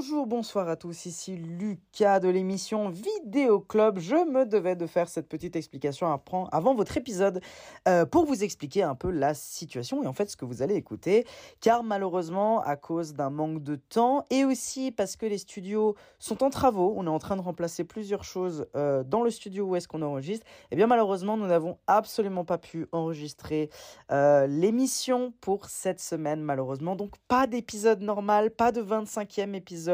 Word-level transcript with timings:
Bonjour, 0.00 0.28
bonsoir 0.28 0.68
à 0.68 0.76
tous, 0.76 1.06
ici 1.06 1.34
Lucas 1.34 2.20
de 2.20 2.28
l'émission 2.28 2.88
Vidéo 2.88 3.58
Club. 3.58 3.98
Je 3.98 4.14
me 4.14 4.46
devais 4.46 4.76
de 4.76 4.86
faire 4.86 5.08
cette 5.08 5.28
petite 5.28 5.56
explication 5.56 6.06
avant 6.52 6.74
votre 6.76 6.96
épisode 6.96 7.40
euh, 7.88 8.06
pour 8.06 8.24
vous 8.24 8.44
expliquer 8.44 8.84
un 8.84 8.94
peu 8.94 9.10
la 9.10 9.34
situation 9.34 10.04
et 10.04 10.06
en 10.06 10.12
fait 10.12 10.30
ce 10.30 10.36
que 10.36 10.44
vous 10.44 10.62
allez 10.62 10.76
écouter. 10.76 11.26
Car 11.60 11.82
malheureusement, 11.82 12.60
à 12.60 12.76
cause 12.76 13.14
d'un 13.14 13.30
manque 13.30 13.60
de 13.64 13.74
temps 13.74 14.24
et 14.30 14.44
aussi 14.44 14.92
parce 14.92 15.16
que 15.16 15.26
les 15.26 15.38
studios 15.38 15.96
sont 16.20 16.44
en 16.44 16.50
travaux, 16.50 16.94
on 16.96 17.06
est 17.06 17.10
en 17.10 17.18
train 17.18 17.34
de 17.34 17.42
remplacer 17.42 17.82
plusieurs 17.82 18.22
choses 18.22 18.68
euh, 18.76 19.02
dans 19.02 19.24
le 19.24 19.30
studio 19.30 19.64
où 19.64 19.74
est-ce 19.74 19.88
qu'on 19.88 20.02
enregistre, 20.02 20.46
et 20.46 20.74
eh 20.74 20.76
bien 20.76 20.86
malheureusement 20.86 21.36
nous 21.36 21.48
n'avons 21.48 21.76
absolument 21.88 22.44
pas 22.44 22.58
pu 22.58 22.86
enregistrer 22.92 23.68
euh, 24.12 24.46
l'émission 24.46 25.32
pour 25.40 25.66
cette 25.66 26.00
semaine 26.00 26.40
malheureusement. 26.40 26.94
Donc 26.94 27.16
pas 27.26 27.48
d'épisode 27.48 28.00
normal, 28.00 28.52
pas 28.52 28.70
de 28.70 28.80
25e 28.80 29.54
épisode 29.54 29.87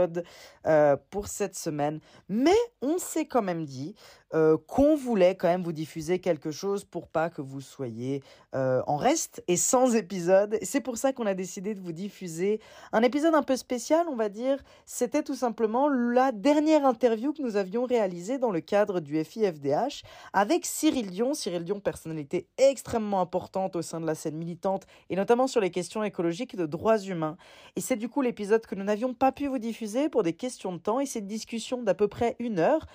euh, 0.67 0.97
pour 1.11 1.29
cette 1.29 1.57
semaine. 1.57 2.01
Mais 2.29 2.57
on 2.83 2.98
s'est 2.98 3.27
quand 3.27 3.43
même 3.43 3.65
dit 3.65 3.95
euh, 4.34 4.56
qu'on 4.66 4.97
voulait 4.97 5.37
quand 5.37 5.47
même 5.47 5.62
vous 5.62 5.73
diffuser 5.73 6.19
quelque 6.19 6.51
chose 6.51 6.84
pour 6.84 7.06
pas 7.06 7.30
que 7.30 7.41
vous 7.41 7.61
soyez 7.61 8.23
euh, 8.55 8.83
en 8.88 8.97
reste 8.97 9.45
et 9.47 9.57
sans 9.57 9.95
épisode. 9.95 10.59
C'est 10.62 10.80
pour 10.80 10.97
ça 10.97 11.12
qu'on 11.12 11.27
a 11.27 11.34
décidé 11.34 11.74
de 11.74 11.80
vous 11.80 11.93
diffuser 11.93 12.60
un 12.93 13.02
épisode 13.02 13.34
un 13.37 13.45
peu 13.45 13.57
spécial, 13.57 14.07
on 14.10 14.16
va 14.16 14.29
dire. 14.29 14.59
C'était 14.87 15.23
tout 15.23 15.37
simplement 15.37 15.88
la 15.88 16.33
dernière 16.33 16.84
interview 16.84 17.33
que 17.33 17.43
nous 17.43 17.57
avions 17.57 17.84
réalisée 17.84 18.38
dans 18.38 18.51
le 18.51 18.60
cadre 18.60 18.98
du 18.98 19.23
FIFDH 19.23 20.02
avec 20.33 20.66
Cyril 20.66 21.10
Dion. 21.10 21.35
Cyril 21.35 21.62
Dion, 21.65 21.79
personnalité 21.79 22.48
extrêmement 22.59 23.21
importante 23.21 23.77
au 23.77 23.82
sein 23.82 24.01
de 24.01 24.07
la 24.07 24.16
scène 24.16 24.37
militante 24.37 24.85
et 25.10 25.16
notamment 25.16 25.46
sur 25.46 25.60
les 25.60 25.71
questions 25.71 26.02
écologiques 26.02 26.55
et 26.55 26.57
de 26.57 26.66
droits 26.66 26.98
humains. 26.98 27.37
Et 27.77 27.80
c'est 27.80 27.96
du 27.96 28.09
coup 28.09 28.21
l'épisode 28.21 28.66
que 28.66 28.74
nous 28.74 28.85
n'avions 28.85 29.15
pas 29.15 29.30
pu 29.30 29.46
vous 29.46 29.59
diffuser 29.59 30.09
pour 30.09 30.24
des 30.24 30.32
questions 30.32 30.73
de 30.73 30.79
temps 30.79 30.98
et 30.98 31.07
cette 31.07 31.29
discussion 31.29 31.82
d'à 31.82 31.95
peu 31.95 32.09
près 32.09 32.35
une 32.41 32.59
heure 32.59 32.87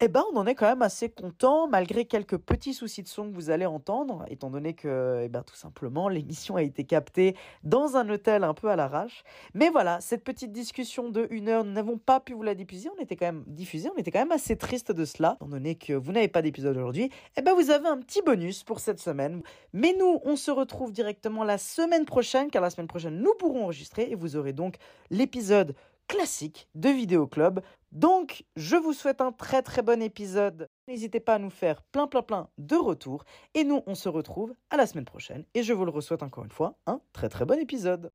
eh 0.00 0.06
ben, 0.06 0.22
on 0.32 0.36
en 0.36 0.46
est 0.46 0.54
quand 0.54 0.68
même 0.68 0.82
assez 0.82 1.08
content, 1.08 1.66
malgré 1.66 2.04
quelques 2.04 2.36
petits 2.36 2.72
soucis 2.72 3.02
de 3.02 3.08
son 3.08 3.28
que 3.28 3.34
vous 3.34 3.50
allez 3.50 3.66
entendre, 3.66 4.24
étant 4.28 4.48
donné 4.48 4.74
que, 4.74 5.22
eh 5.24 5.28
ben, 5.28 5.42
tout 5.42 5.56
simplement, 5.56 6.08
l'émission 6.08 6.54
a 6.54 6.62
été 6.62 6.84
captée 6.84 7.34
dans 7.64 7.96
un 7.96 8.08
hôtel 8.08 8.44
un 8.44 8.54
peu 8.54 8.68
à 8.68 8.76
l'arrache. 8.76 9.24
Mais 9.54 9.70
voilà, 9.70 10.00
cette 10.00 10.22
petite 10.22 10.52
discussion 10.52 11.08
de 11.08 11.26
une 11.30 11.48
heure, 11.48 11.64
nous 11.64 11.72
n'avons 11.72 11.98
pas 11.98 12.20
pu 12.20 12.34
vous 12.34 12.44
la 12.44 12.54
diffuser. 12.54 12.88
On 12.96 13.02
était 13.02 13.16
quand 13.16 13.26
même 13.26 13.42
diffusé, 13.48 13.90
on 13.92 13.98
était 13.98 14.12
quand 14.12 14.20
même 14.20 14.30
assez 14.30 14.56
triste 14.56 14.92
de 14.92 15.04
cela, 15.04 15.34
étant 15.40 15.48
donné 15.48 15.74
que 15.74 15.94
vous 15.94 16.12
n'avez 16.12 16.28
pas 16.28 16.42
d'épisode 16.42 16.76
aujourd'hui. 16.76 17.10
Eh 17.36 17.42
ben, 17.42 17.54
vous 17.54 17.70
avez 17.70 17.88
un 17.88 17.98
petit 17.98 18.22
bonus 18.22 18.62
pour 18.62 18.78
cette 18.78 19.00
semaine. 19.00 19.42
Mais 19.72 19.96
nous, 19.98 20.20
on 20.22 20.36
se 20.36 20.52
retrouve 20.52 20.92
directement 20.92 21.42
la 21.42 21.58
semaine 21.58 22.04
prochaine, 22.04 22.52
car 22.52 22.62
la 22.62 22.70
semaine 22.70 22.86
prochaine, 22.86 23.18
nous 23.18 23.34
pourrons 23.34 23.64
enregistrer 23.64 24.08
et 24.08 24.14
vous 24.14 24.36
aurez 24.36 24.52
donc 24.52 24.76
l'épisode 25.10 25.74
classique 26.08 26.68
de 26.74 26.88
Vidéo 26.88 27.26
Club. 27.26 27.60
Donc, 27.92 28.44
je 28.56 28.76
vous 28.76 28.92
souhaite 28.92 29.20
un 29.20 29.30
très 29.30 29.62
très 29.62 29.82
bon 29.82 30.02
épisode. 30.02 30.68
N'hésitez 30.88 31.20
pas 31.20 31.34
à 31.34 31.38
nous 31.38 31.50
faire 31.50 31.82
plein 31.82 32.06
plein 32.06 32.22
plein 32.22 32.48
de 32.58 32.76
retours. 32.76 33.24
Et 33.54 33.62
nous, 33.62 33.82
on 33.86 33.94
se 33.94 34.08
retrouve 34.08 34.54
à 34.70 34.76
la 34.76 34.86
semaine 34.86 35.04
prochaine. 35.04 35.44
Et 35.54 35.62
je 35.62 35.72
vous 35.72 35.84
le 35.84 36.00
souhaite 36.00 36.22
encore 36.22 36.44
une 36.44 36.50
fois, 36.50 36.76
un 36.86 37.00
très 37.12 37.28
très 37.28 37.44
bon 37.44 37.58
épisode. 37.58 38.10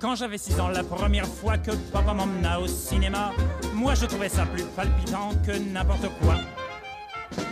Quand 0.00 0.14
j'avais 0.14 0.38
6 0.38 0.60
ans, 0.60 0.68
la 0.68 0.84
première 0.84 1.26
fois 1.26 1.58
que 1.58 1.72
papa 1.92 2.14
m'emmena 2.14 2.60
au 2.60 2.68
cinéma, 2.68 3.32
moi 3.74 3.94
je 3.94 4.06
trouvais 4.06 4.28
ça 4.28 4.46
plus 4.46 4.62
palpitant 4.76 5.30
que 5.44 5.58
n'importe 5.58 6.06
quoi. 6.20 6.36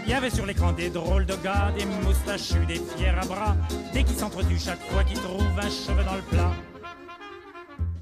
Il 0.07 0.11
y 0.11 0.15
avait 0.15 0.31
sur 0.31 0.47
l'écran 0.47 0.71
des 0.71 0.89
drôles 0.89 1.27
de 1.27 1.35
gars, 1.43 1.73
des 1.77 1.85
moustachus, 1.85 2.65
des 2.69 2.81
fiers 2.97 3.09
à 3.09 3.27
bras, 3.27 3.57
des 3.93 4.05
qui 4.05 4.15
s'entretuent 4.15 4.57
chaque 4.57 4.81
fois 4.89 5.03
qu'ils 5.03 5.19
trouvent 5.19 5.59
un 5.59 5.69
cheveu 5.69 6.05
dans 6.05 6.15
le 6.15 6.23
plat. 6.23 6.53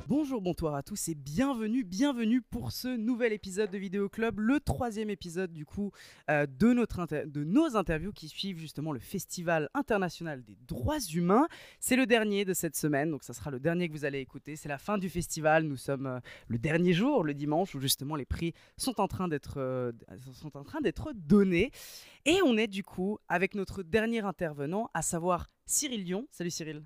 Bonjour, 0.06 0.42
bonsoir 0.42 0.74
à 0.74 0.82
tous 0.82 1.08
et 1.08 1.14
bienvenue, 1.14 1.82
bienvenue 1.82 2.42
pour 2.42 2.72
ce 2.72 2.88
nouvel 2.88 3.32
épisode 3.32 3.70
de 3.70 3.78
Vidéo 3.78 4.10
Club, 4.10 4.38
le 4.38 4.60
troisième 4.60 5.08
épisode 5.08 5.50
du 5.50 5.64
coup 5.64 5.92
euh, 6.28 6.46
de, 6.46 7.42
nos 7.42 7.76
interviews 7.76 8.12
qui 8.12 8.28
suivent 8.28 8.58
justement 8.58 8.92
le 8.92 8.98
Festival 8.98 9.70
international 9.72 10.44
des 10.44 10.58
droits 10.68 11.00
humains. 11.14 11.48
C'est 11.80 11.96
le 11.96 12.04
dernier 12.04 12.44
de 12.44 12.52
cette 12.52 12.76
semaine, 12.76 13.10
donc 13.10 13.24
ça 13.24 13.32
sera 13.32 13.50
le 13.50 13.58
dernier 13.58 13.88
que 13.88 13.94
vous 13.94 14.04
allez 14.04 14.20
écouter. 14.20 14.56
C'est 14.56 14.68
la 14.68 14.76
fin 14.76 14.98
du 14.98 15.08
festival, 15.08 15.62
nous 15.62 15.78
sommes 15.78 16.06
euh, 16.06 16.20
le 16.48 16.58
dernier 16.58 16.92
jour, 16.92 17.24
le 17.24 17.32
dimanche, 17.32 17.74
où 17.74 17.80
justement 17.80 18.14
les 18.14 18.26
prix 18.26 18.52
sont 18.76 19.00
en 19.00 19.08
train 19.08 19.26
d'être 19.26 19.54
euh, 19.56 19.90
sont 20.34 20.54
en 20.58 20.64
train 20.64 20.82
d'être 20.82 21.12
donnés. 21.14 21.70
Et 22.26 22.40
on 22.44 22.58
est 22.58 22.68
du 22.68 22.82
coup 22.82 23.16
avec 23.28 23.54
notre 23.54 23.82
dernier 23.82 24.20
intervenant, 24.20 24.90
à 24.92 25.00
savoir 25.00 25.48
Cyril 25.64 26.04
Lyon. 26.04 26.28
Salut 26.30 26.50
Cyril. 26.50 26.84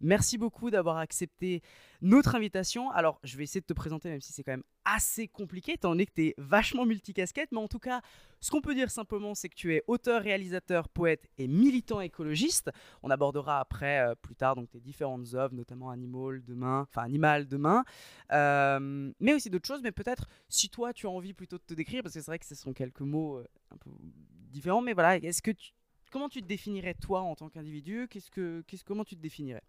Merci 0.00 0.38
beaucoup 0.38 0.70
d'avoir 0.70 0.98
accepté 0.98 1.62
notre 2.02 2.36
invitation. 2.36 2.90
Alors, 2.90 3.18
je 3.24 3.36
vais 3.36 3.44
essayer 3.44 3.60
de 3.60 3.66
te 3.66 3.72
présenter, 3.72 4.08
même 4.08 4.20
si 4.20 4.32
c'est 4.32 4.44
quand 4.44 4.52
même 4.52 4.64
assez 4.84 5.26
compliqué, 5.28 5.72
étant 5.72 5.90
donné 5.90 6.06
que 6.06 6.12
tu 6.14 6.26
es 6.26 6.34
vachement 6.38 6.86
multicasquette. 6.86 7.50
Mais 7.52 7.58
en 7.58 7.68
tout 7.68 7.80
cas, 7.80 8.00
ce 8.40 8.50
qu'on 8.50 8.60
peut 8.60 8.74
dire 8.74 8.90
simplement, 8.90 9.34
c'est 9.34 9.48
que 9.48 9.56
tu 9.56 9.74
es 9.74 9.82
auteur, 9.86 10.22
réalisateur, 10.22 10.88
poète 10.88 11.28
et 11.36 11.48
militant 11.48 12.00
écologiste. 12.00 12.70
On 13.02 13.10
abordera 13.10 13.58
après, 13.58 14.00
euh, 14.00 14.14
plus 14.14 14.36
tard, 14.36 14.54
donc 14.54 14.70
tes 14.70 14.80
différentes 14.80 15.34
œuvres, 15.34 15.54
notamment 15.54 15.90
Animal 15.90 16.44
demain, 16.44 16.86
enfin 16.88 17.02
Animal 17.02 17.48
demain, 17.48 17.84
euh, 18.32 19.12
mais 19.18 19.34
aussi 19.34 19.50
d'autres 19.50 19.66
choses. 19.66 19.82
Mais 19.82 19.92
peut-être, 19.92 20.28
si 20.48 20.68
toi, 20.68 20.92
tu 20.92 21.06
as 21.06 21.10
envie 21.10 21.34
plutôt 21.34 21.58
de 21.58 21.64
te 21.64 21.74
décrire, 21.74 22.02
parce 22.02 22.14
que 22.14 22.20
c'est 22.20 22.30
vrai 22.30 22.38
que 22.38 22.46
ce 22.46 22.54
sont 22.54 22.72
quelques 22.72 23.00
mots 23.00 23.38
euh, 23.38 23.44
un 23.72 23.76
peu 23.76 23.90
différents, 24.50 24.80
mais 24.80 24.94
voilà, 24.94 25.18
comment 26.10 26.28
tu 26.28 26.40
te 26.40 26.46
définirais 26.46 26.94
toi 26.94 27.20
en 27.22 27.34
tant 27.34 27.48
qu'individu? 27.48 28.08
Comment 28.86 29.04
tu 29.04 29.16
te 29.16 29.20
définirais? 29.20 29.62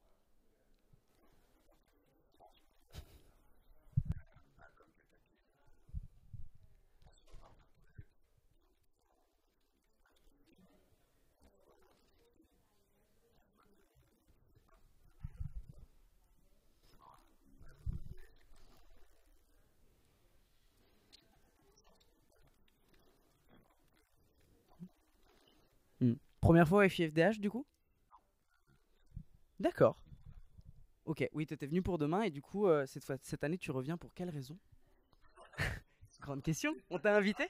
Première 26.42 26.68
fois 26.68 26.86
au 26.86 26.90
FIFDH 26.90 27.40
du 27.40 27.50
coup? 27.50 27.66
D'accord. 29.60 30.02
Ok, 31.06 31.28
oui, 31.34 31.46
tu 31.46 31.56
venu 31.66 31.82
pour 31.82 31.98
demain 31.98 32.22
et 32.22 32.30
du 32.30 32.42
coup, 32.42 32.68
euh, 32.68 32.86
cette, 32.86 33.04
fois, 33.04 33.16
cette 33.24 33.44
année, 33.44 33.58
tu 33.58 33.72
reviens 33.72 33.98
pour 33.98 34.14
quelle 34.14 34.30
raison? 34.30 34.58
Grande 36.22 36.44
question. 36.44 36.76
On 36.90 37.00
t'a 37.00 37.16
invité? 37.16 37.50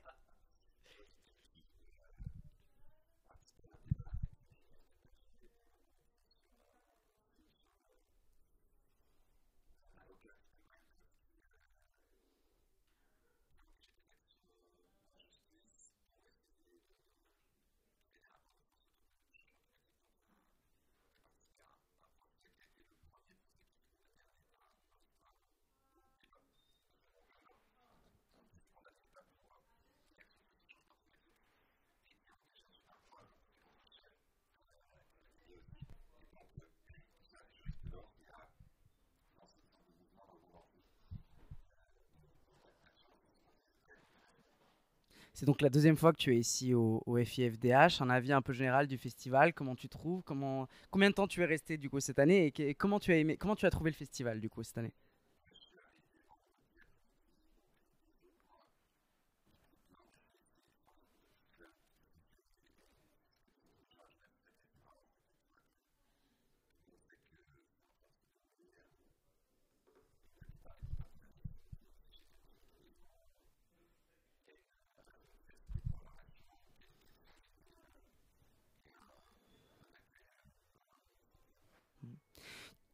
C'est 45.33 45.45
donc 45.45 45.61
la 45.61 45.69
deuxième 45.69 45.95
fois 45.95 46.11
que 46.11 46.17
tu 46.17 46.35
es 46.35 46.39
ici 46.39 46.73
au, 46.73 47.01
FIFDH. 47.23 48.01
Un 48.01 48.09
avis 48.09 48.33
un 48.33 48.41
peu 48.41 48.53
général 48.53 48.87
du 48.87 48.97
festival, 48.97 49.53
comment 49.53 49.75
tu 49.75 49.87
trouves 49.87 50.21
comment, 50.23 50.67
Combien 50.91 51.09
de 51.09 51.15
temps 51.15 51.27
tu 51.27 51.41
es 51.41 51.45
resté 51.45 51.77
du 51.77 51.89
coup 51.89 51.99
cette 51.99 52.19
année 52.19 52.51
et, 52.57 52.73
comment, 52.75 52.99
tu 52.99 53.11
as 53.11 53.17
aimé, 53.17 53.37
comment 53.37 53.55
tu 53.55 53.65
as 53.65 53.69
trouvé 53.69 53.91
le 53.91 53.95
festival 53.95 54.39
du 54.39 54.49
coup 54.49 54.63
cette 54.63 54.77
année? 54.77 54.93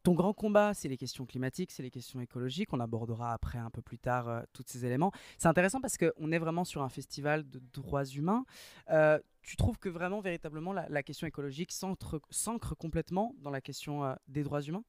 Ton 0.06 0.14
grand 0.14 0.32
combat, 0.32 0.72
c'est 0.72 0.86
les 0.86 0.96
questions 0.96 1.26
climatiques, 1.26 1.72
c'est 1.72 1.82
les 1.82 1.90
questions 1.90 2.20
écologiques. 2.20 2.72
On 2.72 2.78
abordera 2.78 3.32
après 3.32 3.58
un 3.58 3.70
peu 3.70 3.82
plus 3.82 3.98
tard 3.98 4.28
euh, 4.28 4.42
tous 4.52 4.62
ces 4.64 4.84
éléments. 4.84 5.10
C'est 5.36 5.48
intéressant 5.48 5.80
parce 5.80 5.98
qu'on 5.98 6.30
est 6.30 6.38
vraiment 6.38 6.64
sur 6.64 6.82
un 6.82 6.88
festival 6.88 7.42
de 7.50 7.60
droits 7.72 8.04
humains. 8.04 8.44
Euh, 8.90 9.18
tu 9.42 9.56
trouves 9.56 9.80
que 9.80 9.88
vraiment, 9.88 10.20
véritablement, 10.20 10.72
la, 10.72 11.02
question 11.02 11.26
écologique 11.26 11.72
s'ancre 11.72 12.76
complètement 12.78 13.34
dans 13.38 13.50
la 13.50 13.60
question 13.60 14.04
euh, 14.04 14.14
des 14.28 14.44
droits 14.44 14.62
humains? 14.62 14.84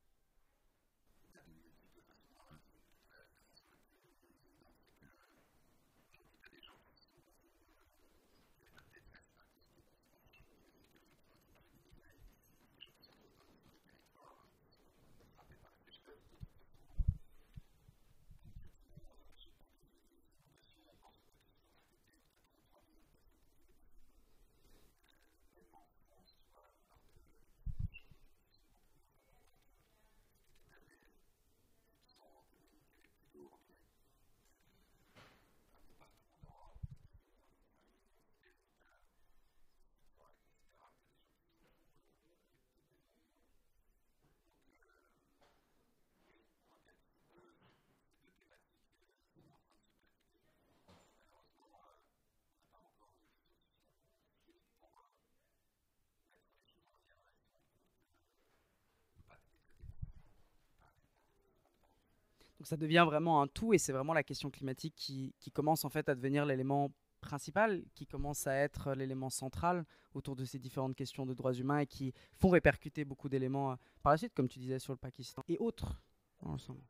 Ça 62.68 62.75
devient 62.75 63.06
vraiment 63.08 63.42
un 63.42 63.48
tout 63.48 63.74
et 63.74 63.78
c'est 63.78 63.94
vraiment 63.94 64.14
la 64.14 64.24
question 64.24 64.50
climatique 64.50 64.94
qui, 64.94 65.34
qui, 65.40 65.52
commence 65.52 65.86
en 65.86 65.90
fait 65.90 66.10
à 66.10 66.16
devenir 66.16 66.46
l'élément 66.46 66.92
principal, 67.22 67.81
qui 67.96 68.06
commence 68.06 68.46
à 68.46 68.56
être 68.56 68.94
l'élément 68.94 69.30
central 69.30 69.86
autour 70.14 70.36
de 70.36 70.44
ces 70.44 70.60
différentes 70.60 70.94
questions 70.94 71.25
de 71.25 71.34
droits 71.34 71.54
humains 71.54 71.80
et 71.80 71.88
qui 71.88 72.14
font 72.36 72.50
répercuter 72.50 73.06
beaucoup 73.06 73.30
d'éléments 73.30 73.72
euh, 73.72 73.75
par 74.04 74.12
la 74.12 74.18
suite, 74.18 74.34
comme 74.34 74.50
tu 74.50 74.60
disais 74.60 74.80
sur 74.80 74.92
le 74.92 74.98
Pakistan 74.98 75.42
et 75.48 75.58
autres 75.60 76.02
ensemble. 76.42 76.84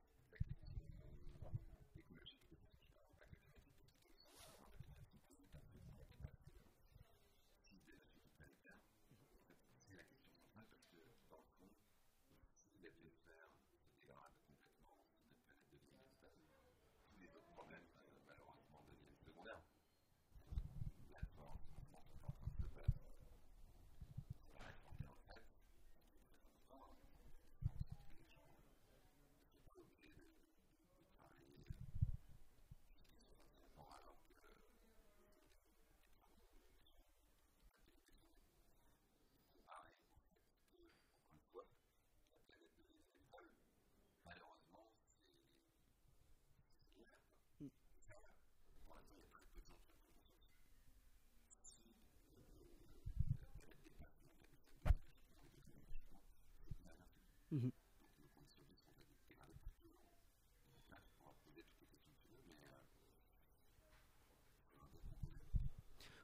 Mhm. 57.52 57.72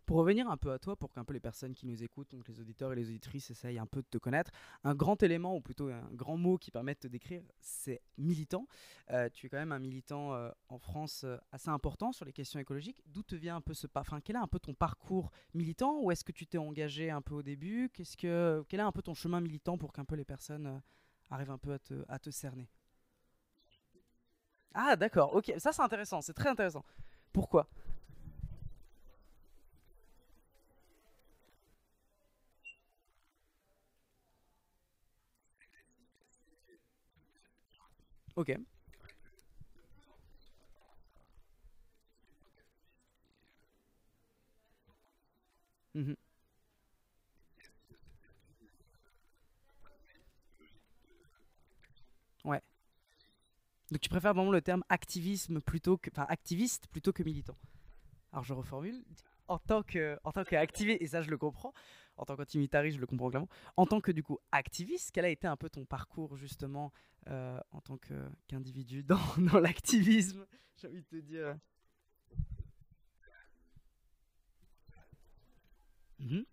Pour 0.05 0.17
revenir 0.17 0.49
un 0.49 0.57
peu 0.57 0.71
à 0.71 0.79
toi, 0.79 0.95
pour 0.95 1.13
qu'un 1.13 1.23
peu 1.23 1.33
les 1.33 1.39
personnes 1.39 1.73
qui 1.73 1.85
nous 1.85 2.03
écoutent, 2.03 2.31
donc 2.31 2.47
les 2.47 2.59
auditeurs 2.59 2.91
et 2.91 2.95
les 2.95 3.09
auditrices, 3.09 3.49
essayent 3.51 3.79
un 3.79 3.85
peu 3.85 4.01
de 4.01 4.07
te 4.07 4.17
connaître, 4.17 4.51
un 4.83 4.95
grand 4.95 5.21
élément, 5.23 5.55
ou 5.55 5.61
plutôt 5.61 5.89
un 5.89 6.09
grand 6.11 6.37
mot 6.37 6.57
qui 6.57 6.71
permet 6.71 6.93
de 6.93 6.99
te 6.99 7.07
décrire, 7.07 7.41
c'est 7.61 8.01
militant. 8.17 8.67
Euh, 9.11 9.29
tu 9.29 9.45
es 9.45 9.49
quand 9.49 9.57
même 9.57 9.71
un 9.71 9.79
militant 9.79 10.33
euh, 10.33 10.49
en 10.67 10.77
France 10.77 11.23
euh, 11.23 11.37
assez 11.51 11.69
important 11.69 12.11
sur 12.11 12.25
les 12.25 12.33
questions 12.33 12.59
écologiques. 12.59 13.01
D'où 13.05 13.23
te 13.23 13.35
vient 13.35 13.55
un 13.55 13.61
peu 13.61 13.73
ce 13.73 13.87
enfin, 13.95 14.19
quel 14.19 14.35
est 14.35 14.39
un 14.39 14.47
peu 14.47 14.59
ton 14.59 14.73
parcours 14.73 15.31
militant 15.53 15.99
Ou 16.01 16.11
est-ce 16.11 16.23
que 16.25 16.33
tu 16.33 16.47
t'es 16.47 16.57
engagé 16.57 17.09
un 17.09 17.21
peu 17.21 17.35
au 17.35 17.43
début? 17.43 17.89
Qu'est-ce 17.93 18.17
que, 18.17 18.63
Quel 18.67 18.81
est 18.81 18.83
un 18.83 18.91
peu 18.91 19.01
ton 19.01 19.13
chemin 19.13 19.39
militant 19.39 19.77
pour 19.77 19.93
qu'un 19.93 20.05
peu 20.05 20.15
les 20.15 20.25
personnes 20.25 20.81
arrive 21.29 21.51
un 21.51 21.57
peu 21.57 21.73
à 21.73 21.79
te, 21.79 22.03
à 22.09 22.19
te 22.19 22.29
cerner? 22.29 22.69
Ah 24.73 24.95
d'accord, 24.95 25.35
ok, 25.35 25.53
ça 25.57 25.71
c'est 25.71 25.83
intéressant, 25.83 26.21
c'est 26.21 26.33
très 26.33 26.49
intéressant. 26.49 26.83
Pourquoi? 27.31 27.69
Ok. 38.35 38.57
Mhm. 45.95 46.15
Ouais. 52.45 52.61
Donc 53.91 54.01
tu 54.01 54.09
préfères 54.09 54.33
vraiment 54.33 54.51
le 54.51 54.61
terme 54.61 54.83
activisme 54.89 55.61
plutôt 55.61 55.97
que, 55.97 56.09
enfin 56.11 56.25
activiste 56.29 56.87
plutôt 56.87 57.13
que 57.13 57.23
militant. 57.23 57.57
Alors 58.31 58.43
je 58.43 58.53
reformule. 58.53 59.03
En 59.47 59.59
tant 59.59 59.83
que, 59.83 60.17
en 60.23 60.31
tant 60.31 60.43
qu'activiste, 60.45 61.01
et 61.01 61.07
ça 61.07 61.21
je 61.21 61.29
le 61.29 61.37
comprends, 61.37 61.73
en 62.17 62.25
tant 62.25 62.35
qu'antimitariste 62.35 62.95
je 62.95 63.01
le 63.01 63.07
comprends 63.07 63.29
clairement. 63.29 63.49
En 63.77 63.85
tant 63.85 64.01
que 64.01 64.11
du 64.11 64.23
coup 64.23 64.39
activiste, 64.51 65.11
quel 65.13 65.25
a 65.25 65.29
été 65.29 65.47
un 65.47 65.57
peu 65.57 65.69
ton 65.69 65.85
parcours 65.85 66.37
justement 66.37 66.91
euh, 67.27 67.59
en 67.71 67.81
tant 67.81 67.97
qu'individu 68.47 69.03
dans, 69.37 69.59
l'activisme 69.59 70.45
J'ai 70.77 70.87
envie 70.87 71.01
de 71.01 71.07
te 71.07 71.15
dire. 71.15 71.57
Mhm. 76.19 76.45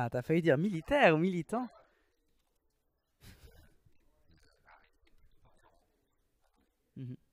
Ah, 0.00 0.08
t'as 0.08 0.22
failli 0.22 0.42
dire 0.42 0.56
militaire 0.56 1.16
ou 1.16 1.18
militant 1.18 1.68
Mhm. 6.96 7.27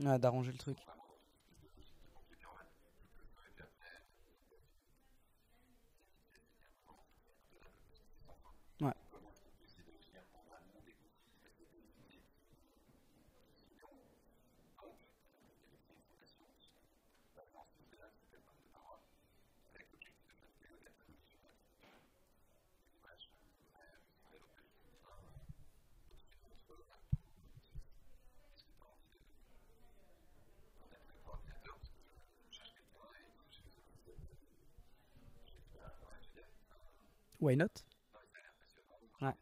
Ouais, 0.00 0.18
d'arranger 0.18 0.50
le 0.52 0.58
truc. 0.58 0.78
Why 37.40 37.56
not? 37.56 37.84
Ouais. 39.20 39.34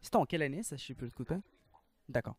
C'était 0.00 0.16
en 0.16 0.24
quelle 0.24 0.42
année 0.42 0.62
ça, 0.62 0.76
je 0.76 0.92
plus 0.94 1.06
le 1.06 1.10
coup 1.12 1.24
de 1.24 1.28
D'accord. 2.08 2.36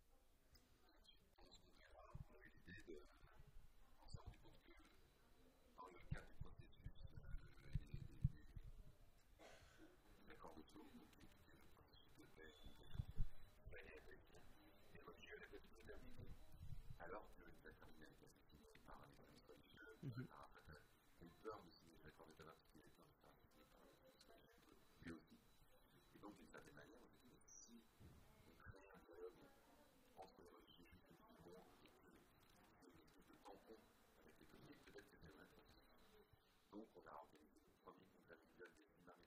cours 36.78 36.94
qu'on 36.94 37.10
a 37.10 37.16
organisé, 37.26 37.58
le 37.58 37.82
premier 37.82 38.06
qu'on 38.14 38.30
a 38.30 38.38
eu 38.38 38.54
lieu 38.54 38.70
dans 39.02 39.18
les 39.18 39.26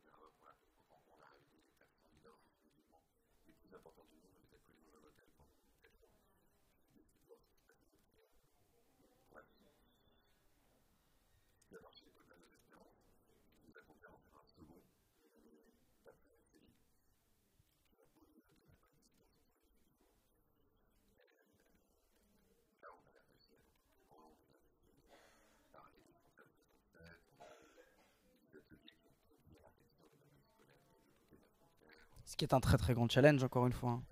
on 1.10 1.18
a 1.18 1.26
réuni 1.34 1.58
les 1.66 1.74
400 1.74 2.06
leaders 2.14 2.38
les 3.48 3.54
plus 3.54 3.74
importants 3.74 4.06
du 4.06 4.14
monde. 4.22 4.29
Ce 32.30 32.36
qui 32.36 32.44
est 32.44 32.54
un 32.54 32.60
très 32.60 32.78
très 32.78 32.94
grand 32.94 33.10
challenge, 33.10 33.42
encore 33.42 33.66
une 33.66 33.72
fois. 33.72 33.90
hein. 33.90 34.02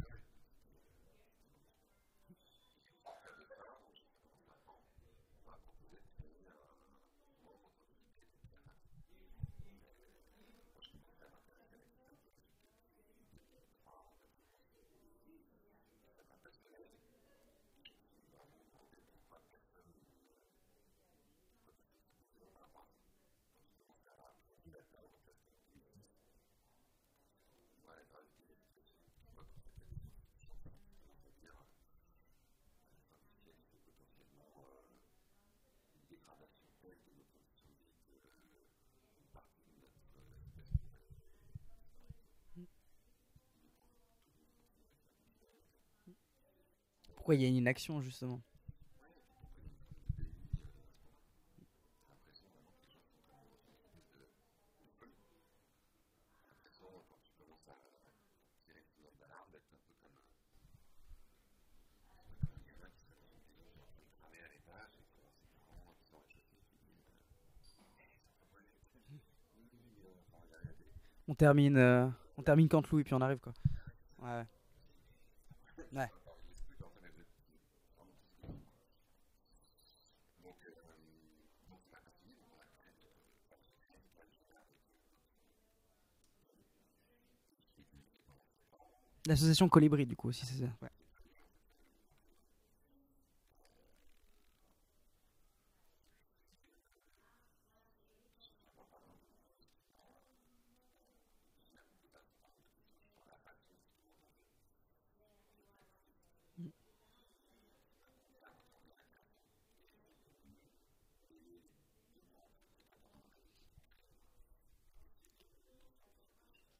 Pourquoi 47.28 47.42
il 47.42 47.42
y 47.42 47.44
a 47.44 47.48
une 47.48 47.56
inaction, 47.56 48.00
justement? 48.00 48.40
On 71.28 71.34
termine, 71.34 71.76
euh, 71.76 72.08
on 72.38 72.42
termine 72.42 72.70
Canteloup 72.70 73.00
et 73.00 73.04
puis 73.04 73.12
on 73.12 73.20
arrive 73.20 73.38
quoi. 73.40 73.52
Ouais. 74.22 74.46
Ouais. 75.92 76.08
L'association 89.28 89.68
Colibri, 89.68 90.06
du 90.06 90.16
coup, 90.16 90.28
aussi, 90.28 90.46
c'est 90.46 90.64
ça? 90.64 90.88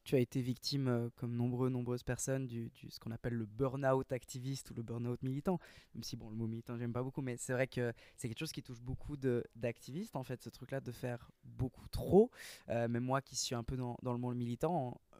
Tu 0.09 0.15
as 0.15 0.19
été 0.19 0.41
victime, 0.41 0.87
euh, 0.87 1.09
comme 1.17 1.35
nombreux, 1.35 1.69
nombreuses 1.69 2.01
personnes, 2.01 2.47
du, 2.47 2.71
ce 2.89 2.99
qu'on 2.99 3.11
appelle 3.11 3.35
le 3.35 3.45
burn-out 3.45 4.11
activiste 4.11 4.71
ou 4.71 4.73
le 4.73 4.81
burn-out 4.81 5.21
militant. 5.21 5.59
Même 5.93 6.01
si, 6.01 6.15
bon, 6.15 6.31
le 6.31 6.35
mot 6.35 6.47
militant, 6.47 6.75
j'aime 6.77 6.91
pas 6.91 7.03
beaucoup, 7.03 7.21
mais 7.21 7.37
c'est 7.37 7.53
vrai 7.53 7.67
que 7.67 7.93
c'est 8.17 8.27
quelque 8.27 8.39
chose 8.39 8.51
qui 8.51 8.63
touche 8.63 8.81
beaucoup 8.81 9.17
d'activistes, 9.55 10.15
en 10.15 10.23
fait, 10.23 10.41
ce 10.41 10.49
truc-là 10.49 10.81
de 10.81 10.91
faire 10.91 11.29
beaucoup 11.43 11.87
trop. 11.89 12.31
Euh, 12.69 12.87
même 12.87 13.03
moi 13.03 13.21
qui 13.21 13.35
suis 13.35 13.53
un 13.53 13.61
peu 13.61 13.77
dans, 13.77 13.97
le 14.01 14.17
monde 14.17 14.35
militant, 14.35 14.99
euh, 15.13 15.17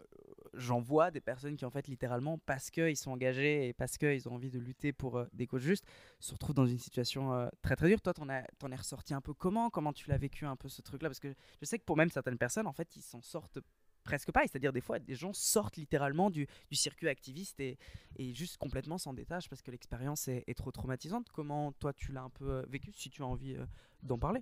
j'en 0.56 0.80
vois 0.80 1.12
des 1.12 1.22
personnes 1.22 1.56
qui, 1.56 1.66
en 1.66 1.70
fait, 1.70 1.88
littéralement, 1.88 2.40
parce 2.40 2.72
qu'ils 2.72 2.98
sont 2.98 3.12
engagés 3.12 3.68
et 3.68 3.74
parce 3.74 3.96
qu'ils 3.96 4.28
ont 4.28 4.34
envie 4.34 4.50
de 4.50 4.58
lutter 4.58 4.92
pour 4.92 5.18
euh, 5.18 5.26
des 5.34 5.46
causes 5.46 5.62
justes, 5.62 5.86
se 6.20 6.34
retrouvent 6.34 6.56
dans 6.56 6.66
une 6.66 6.80
situation 6.80 7.32
euh, 7.34 7.48
très 7.62 7.76
très 7.76 7.90
dure. 7.90 8.02
Toi, 8.02 8.16
t'en, 8.16 8.26
t'en 8.58 8.72
es 8.72 8.76
ressorti 8.76 9.14
un 9.14 9.22
peu 9.22 9.36
comment? 9.36 9.70
Comment 9.70 9.94
tu 9.94 10.10
l'as 10.10 10.18
vécu 10.18 10.48
un 10.48 10.56
peu 10.56 10.68
ce 10.68 10.82
truc-là? 10.82 11.10
Parce 11.10 11.20
que 11.20 11.36
je 11.62 11.66
sais 11.66 11.78
que 11.78 11.86
pour 11.86 11.96
même 11.96 12.10
certaines 12.10 12.40
personnes, 12.40 12.66
en 12.66 12.74
fait, 12.74 12.96
ils 12.96 13.04
s'en 13.04 13.22
sortent 13.22 13.60
presque 14.10 14.32
pas. 14.32 14.42
C'est-à-dire 14.42 14.74
des 14.74 14.82
fois, 14.82 15.00
des 15.00 15.16
gens 15.16 15.34
sortent 15.34 15.78
littéralement 15.78 16.30
du, 16.32 16.48
du 16.72 16.76
circuit 16.76 17.08
activiste 17.08 17.60
et, 17.60 17.78
et 18.18 18.34
juste 18.34 18.58
complètement 18.58 18.98
s'en 18.98 19.14
détachent 19.14 19.50
parce 19.50 19.62
que 19.62 19.72
l'expérience 19.72 20.28
est, 20.28 20.44
est 20.48 20.56
trop 20.58 20.72
traumatisante. 20.72 21.28
Comment 21.32 21.72
toi, 21.74 21.94
tu 21.94 22.12
l'as 22.12 22.24
un 22.24 22.30
peu 22.32 22.50
euh, 22.52 22.64
vécu 22.68 22.92
si 22.94 23.10
tu 23.10 23.22
as 23.22 23.28
envie 23.28 23.56
euh, 23.56 23.66
d'en 24.04 24.18
parler 24.18 24.42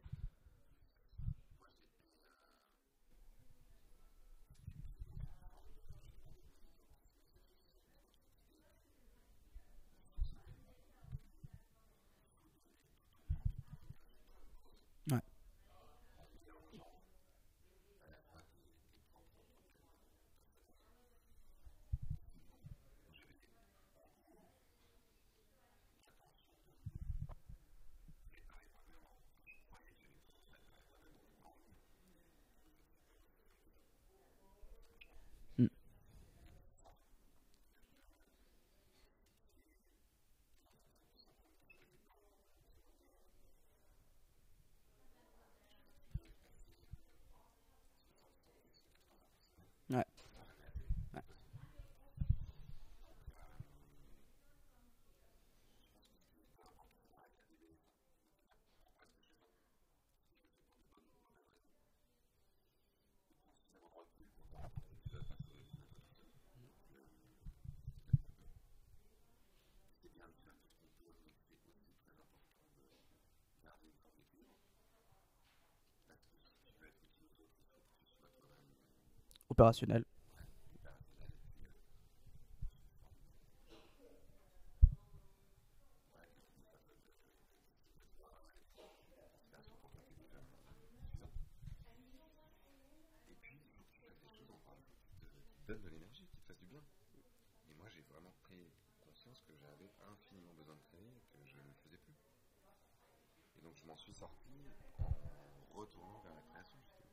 Ouais. 15.12 15.22
Mm. 35.60 35.68
Ouais. 49.90 50.06
Ouais. 51.14 51.22
Opérationnel. 79.50 80.06
donne 95.68 95.82
de 95.82 95.90
l'énergie, 95.90 96.28
qui 96.28 96.38
te 96.38 96.46
fasse 96.46 96.60
du 96.60 96.66
bien. 96.66 96.82
Et 97.70 97.74
moi, 97.76 97.90
j'ai 97.90 98.02
vraiment 98.04 98.34
pris 98.44 98.72
conscience 99.02 99.42
que 99.44 99.54
j'avais 99.58 99.92
infiniment 100.12 100.54
besoin 100.54 100.76
de 100.76 100.82
créer 100.84 101.12
et 101.18 101.22
que 101.34 101.44
je 101.46 101.58
ne 101.58 101.68
le 101.68 101.74
faisais 101.84 101.98
plus. 101.98 102.16
Et 103.58 103.62
donc, 103.62 103.76
je 103.76 103.86
m'en 103.86 103.98
suis 103.98 104.14
sorti 104.14 104.54
en 105.00 105.12
retournant 105.74 106.20
vers 106.20 106.36
la 106.36 106.42
création, 106.42 106.78
justement. 106.82 107.12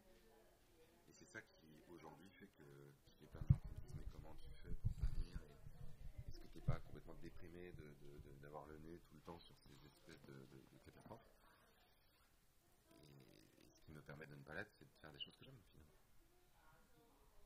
Et 1.08 1.12
c'est 1.12 1.26
ça 1.26 1.40
qui, 1.42 1.82
aujourd'hui, 1.88 2.30
fait 2.30 2.46
que 2.48 2.62
qu'il 3.16 3.22
y 3.22 3.24
a 3.24 3.28
plein 3.32 3.42
de 3.42 3.48
gens 3.48 3.58
qui 3.58 3.72
me 3.74 3.78
disent 3.80 3.96
Mais 3.96 4.06
comment 4.12 4.36
tu 4.40 4.50
fais 4.62 4.74
pour 4.74 4.92
tenir 4.94 5.42
et 5.42 6.28
Est-ce 6.28 6.40
que 6.40 6.46
tu 6.48 6.58
n'es 6.58 6.64
pas 6.64 6.78
complètement 6.80 7.14
déprimé 7.14 7.72
de- 7.72 7.94
de- 8.02 8.18
de- 8.24 8.36
d'avoir 8.42 8.66
le 8.66 8.78
nez 8.78 9.00
tout 9.08 9.14
le 9.16 9.22
temps 9.22 9.38
sur 9.40 9.56
ces 9.58 9.74
espèces 9.86 10.22
de, 10.26 10.32
de, 10.34 10.62
de 10.72 10.78
catastrophes 10.84 11.26
et, 12.90 12.94
et 12.94 13.70
ce 13.70 13.80
qui 13.82 13.92
me 13.92 14.02
permet 14.02 14.26
de 14.26 14.34
ne 14.36 14.42
pas 14.42 14.54
l'être, 14.54 14.72
c'est 14.78 14.84
de 14.84 14.94
faire 15.00 15.12
des 15.12 15.18
choses 15.20 15.36
que 15.36 15.44
j'aime, 15.44 15.58
finalement. 15.72 15.90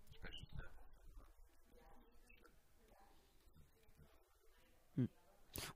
Je 0.09 0.13
suis 0.15 0.21
pas 0.23 0.31
juste 0.31 0.57
là. 0.59 0.65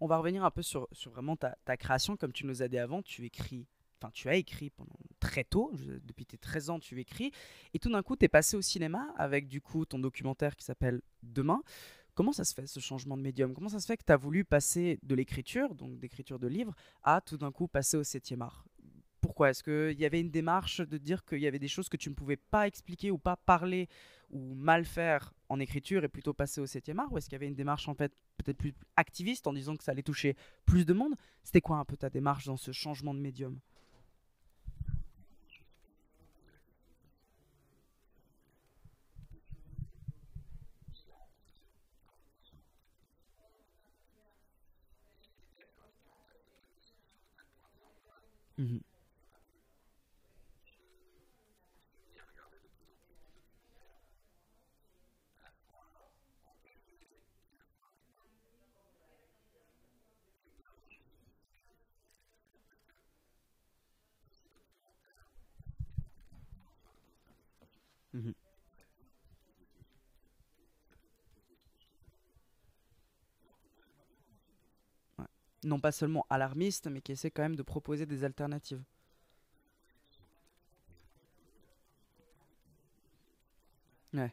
On 0.02 0.08
va 0.08 0.16
revenir 0.16 0.44
un 0.44 0.50
peu 0.50 0.62
sur, 0.62 0.88
vraiment 1.06 1.36
ta, 1.36 1.76
création. 1.76 2.16
Comme 2.16 2.32
tu 2.32 2.44
nous 2.44 2.60
as 2.60 2.66
dit 2.66 2.76
avant, 2.76 3.02
tu 3.02 3.24
écris, 3.24 3.68
enfin 4.00 4.10
tu 4.12 4.28
as 4.28 4.34
écrit 4.34 4.70
pendant 4.70 4.96
très 5.20 5.44
tôt, 5.44 5.70
depuis 6.04 6.26
tes 6.26 6.36
13 6.36 6.70
ans 6.70 6.80
tu 6.80 6.98
écris, 6.98 7.30
et 7.72 7.78
tout 7.78 7.88
d'un 7.88 8.02
coup 8.02 8.16
tu 8.16 8.24
es 8.24 8.28
passé 8.28 8.56
au 8.56 8.62
cinéma 8.62 9.14
avec 9.16 9.46
du 9.46 9.60
coup 9.60 9.84
ton 9.86 10.00
documentaire 10.00 10.56
qui 10.56 10.64
s'appelle 10.64 11.02
Demain. 11.22 11.62
Comment 12.14 12.32
ça 12.32 12.42
se 12.42 12.52
fait 12.52 12.66
ce 12.66 12.80
changement 12.80 13.16
de 13.16 13.22
médium? 13.22 13.54
Comment 13.54 13.68
ça 13.68 13.78
se 13.78 13.86
fait 13.86 13.96
que 13.96 14.04
tu 14.04 14.10
as 14.10 14.16
voulu 14.16 14.44
passer 14.44 14.98
de 15.04 15.14
l'écriture, 15.14 15.72
donc 15.76 16.00
d'écriture 16.00 16.40
de 16.40 16.48
livres, 16.48 16.74
à 17.04 17.20
tout 17.20 17.38
d'un 17.38 17.52
coup 17.52 17.68
passer 17.68 17.96
au 17.96 18.02
7 18.02 18.34
art? 18.40 18.64
Est-ce 19.50 19.62
qu'il 19.62 19.98
y 20.00 20.04
avait 20.04 20.20
une 20.20 20.30
démarche 20.30 20.80
de 20.80 20.98
dire 20.98 21.24
qu'il 21.24 21.38
y 21.40 21.46
avait 21.46 21.58
des 21.58 21.68
choses 21.68 21.88
que 21.88 21.96
tu 21.96 22.08
ne 22.10 22.14
pouvais 22.14 22.36
pas 22.36 22.66
expliquer 22.66 23.10
ou 23.10 23.18
pas 23.18 23.36
parler 23.36 23.88
ou 24.30 24.54
mal 24.54 24.84
faire 24.84 25.32
en 25.48 25.60
écriture 25.60 26.04
et 26.04 26.08
plutôt 26.08 26.34
passer 26.34 26.60
au 26.60 26.66
7 26.66 26.88
art? 26.98 27.12
Ou 27.12 27.18
est-ce 27.18 27.26
qu'il 27.26 27.34
y 27.34 27.36
avait 27.36 27.48
une 27.48 27.54
démarche 27.54 27.88
en 27.88 27.94
fait 27.94 28.12
peut-être 28.38 28.58
plus 28.58 28.74
activiste 28.96 29.46
en 29.46 29.52
disant 29.52 29.76
que 29.76 29.84
ça 29.84 29.92
allait 29.92 30.02
toucher 30.02 30.36
plus 30.66 30.86
de 30.86 30.92
monde? 30.92 31.14
C'était 31.44 31.60
quoi 31.60 31.76
un 31.78 31.84
peu 31.84 31.96
ta 31.96 32.10
démarche 32.10 32.46
dans 32.46 32.56
ce 32.56 32.72
changement 32.72 33.14
de 33.14 33.20
médium? 33.20 33.58
Mhm. 48.58 48.82
Mhm. 68.14 68.32
Ouais. 75.18 75.26
Non 75.64 75.80
pas 75.80 75.92
seulement 75.92 76.26
alarmiste, 76.30 76.88
mais 76.88 77.00
qui 77.00 77.12
essaie 77.12 77.30
quand 77.30 77.42
même 77.42 77.56
de 77.56 77.62
proposer 77.62 78.06
des 78.06 78.24
alternatives. 78.24 78.82
Ouais. 84.14 84.32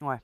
Ouais. 0.00 0.20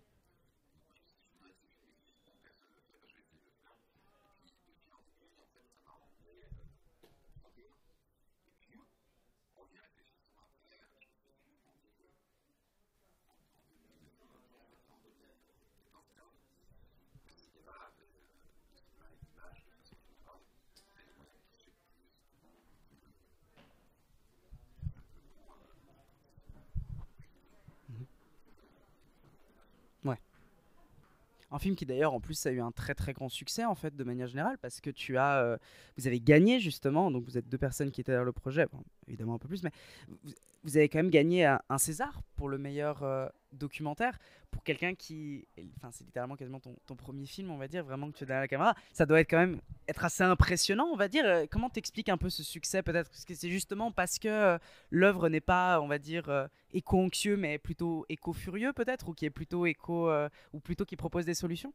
Un 31.53 31.59
film 31.59 31.77
qui 31.77 31.87
d'ailleurs 31.87 32.15
en 32.15 32.21
plus 32.21 32.47
a 32.47 32.51
eu 32.51 32.61
un 32.61 32.73
très 32.73 32.95
très 32.95 33.13
grand 33.13 33.29
succès 33.29 33.65
en 33.65 33.75
fait 33.75 33.95
de 33.95 34.05
manière 34.05 34.27
générale 34.27 34.57
parce 34.59 34.81
que 34.81 34.91
tu 34.91 35.19
as, 35.19 35.43
euh, 35.43 35.57
vous 35.99 36.07
avez 36.07 36.19
gagné 36.19 36.61
justement, 36.61 37.11
donc 37.11 37.25
vous 37.25 37.37
êtes 37.37 37.49
deux 37.49 37.59
personnes 37.59 37.91
qui 37.91 38.01
étaient 38.01 38.17
dans 38.17 38.25
le 38.25 38.33
projet, 38.33 38.67
évidemment 39.07 39.35
un 39.35 39.39
peu 39.39 39.49
plus, 39.49 39.63
mais 39.63 39.71
vous, 40.09 40.33
vous 40.65 40.77
avez 40.77 40.89
quand 40.89 40.99
même 40.99 41.11
gagné 41.11 41.45
un, 41.45 41.61
un 41.69 41.79
César 41.79 42.23
pour 42.37 42.49
le 42.49 42.59
meilleur 42.59 43.03
euh, 43.03 43.29
documentaire 43.53 44.19
pour 44.53 44.63
quelqu'un 44.63 44.95
qui, 44.95 45.49
enfin 45.79 45.91
c'est 45.91 46.05
littéralement 46.05 46.37
quasiment 46.37 46.61
ton, 46.61 46.95
premier 46.95 47.27
film 47.27 47.51
on 47.51 47.57
va 47.57 47.67
dire, 47.67 47.83
vraiment 47.85 48.11
que 48.11 48.19
tu 48.19 48.25
es 48.25 48.27
derrière 48.27 48.43
la 48.43 48.49
caméra, 48.49 48.75
ça 48.93 49.07
doit 49.07 49.21
être 49.21 49.31
quand 49.31 49.39
même 49.39 49.61
être 49.89 50.05
assez 50.05 50.23
impressionnant 50.23 50.87
on 50.93 50.97
va 50.97 51.09
dire. 51.09 51.25
Euh, 51.25 51.47
Comment 51.51 51.71
t'expliques 51.71 52.11
un 52.11 52.19
peu 52.19 52.29
ce 52.31 52.43
succès 52.43 52.83
peut-être? 52.83 53.09
Parce 53.11 53.25
que 53.25 53.35
c'est 53.35 53.51
justement 53.51 53.91
parce 53.91 54.19
que 54.19 54.29
euh, 54.29 54.59
l'œuvre 54.91 55.29
n'est 55.29 55.41
pas 55.41 55.81
on 55.81 55.89
va 55.89 55.99
dire 55.99 56.29
euh, 56.29 56.47
éco-anxieux 56.75 57.37
mais 57.37 57.59
plutôt 57.59 58.05
éco-furieux 58.09 58.73
peut-être 58.73 59.09
ou 59.09 59.15
qui 59.15 59.25
est 59.25 59.31
plutôt 59.31 59.67
éco 59.67 60.11
euh, 60.11 60.29
ou 60.53 60.61
plutôt 60.61 60.85
qui 60.85 60.97
propose 60.97 61.25
des 61.25 61.35
solutions? 61.35 61.73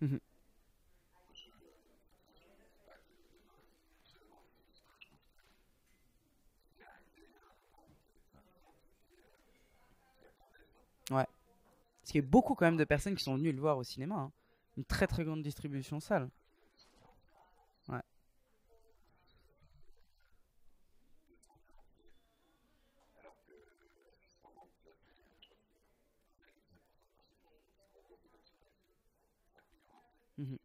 Mhm. 0.00 0.18
Ouais. 11.10 11.26
Parce 12.02 12.12
qu'il 12.12 12.16
y 12.16 12.22
beaucoup 12.22 12.54
quand 12.56 12.66
même 12.66 12.76
de 12.78 12.84
personnes 12.84 13.16
qui 13.16 13.24
sont 13.24 13.36
venues 13.36 13.52
le 13.52 13.60
voir 13.60 13.78
au 13.78 13.84
cinéma. 13.84 14.16
hein. 14.16 14.32
Une 14.78 14.84
très 14.86 15.06
très 15.08 15.24
grande 15.24 15.42
distribution 15.42 16.00
salle. 16.00 16.30
Ouais. 17.88 18.02
Mhm. 30.38 30.58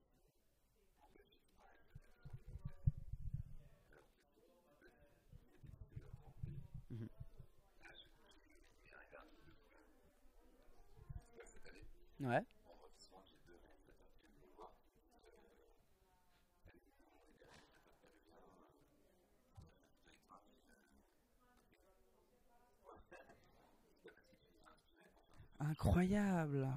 Mhm. 6.90 7.08
Ouais. 12.24 12.42
Incroyable. 25.60 26.68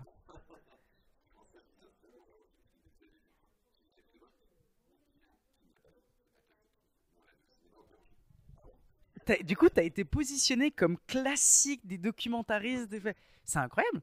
Du 9.45 9.57
coup, 9.57 9.69
tu 9.69 9.81
été 9.81 10.05
positionné 10.05 10.71
comme 10.71 10.99
classique 11.07 11.87
des 11.87 11.99
documentaristes. 11.99 12.89
Des... 12.89 13.03
C'est 13.45 13.59
incroyable. 13.59 14.03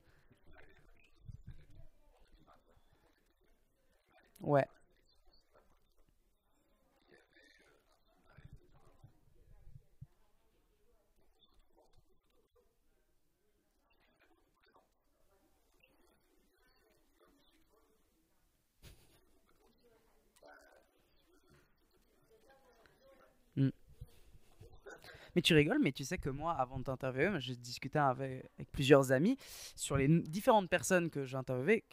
Ouais. 4.44 4.68
Mm. 23.58 23.70
Mais 25.36 25.42
tu 25.42 25.54
rigoles, 25.54 25.80
mais 25.82 25.92
tu 25.92 26.04
sais 26.04 26.18
que 26.18 26.30
moi, 26.30 26.54
avant 26.54 26.80
de 26.80 26.84
t'interviewer, 26.84 27.40
j'ai 27.40 27.56
discuté 27.56 27.98
avec, 28.00 28.46
avec 28.58 28.72
plusieurs 28.72 29.12
amis 29.12 29.38
sur 29.76 29.98
les 29.98 30.08
différentes 30.08 30.70
personnes 30.70 31.10
que 31.10 31.26
j'ai 31.26 31.38
interviewées. 31.38 31.84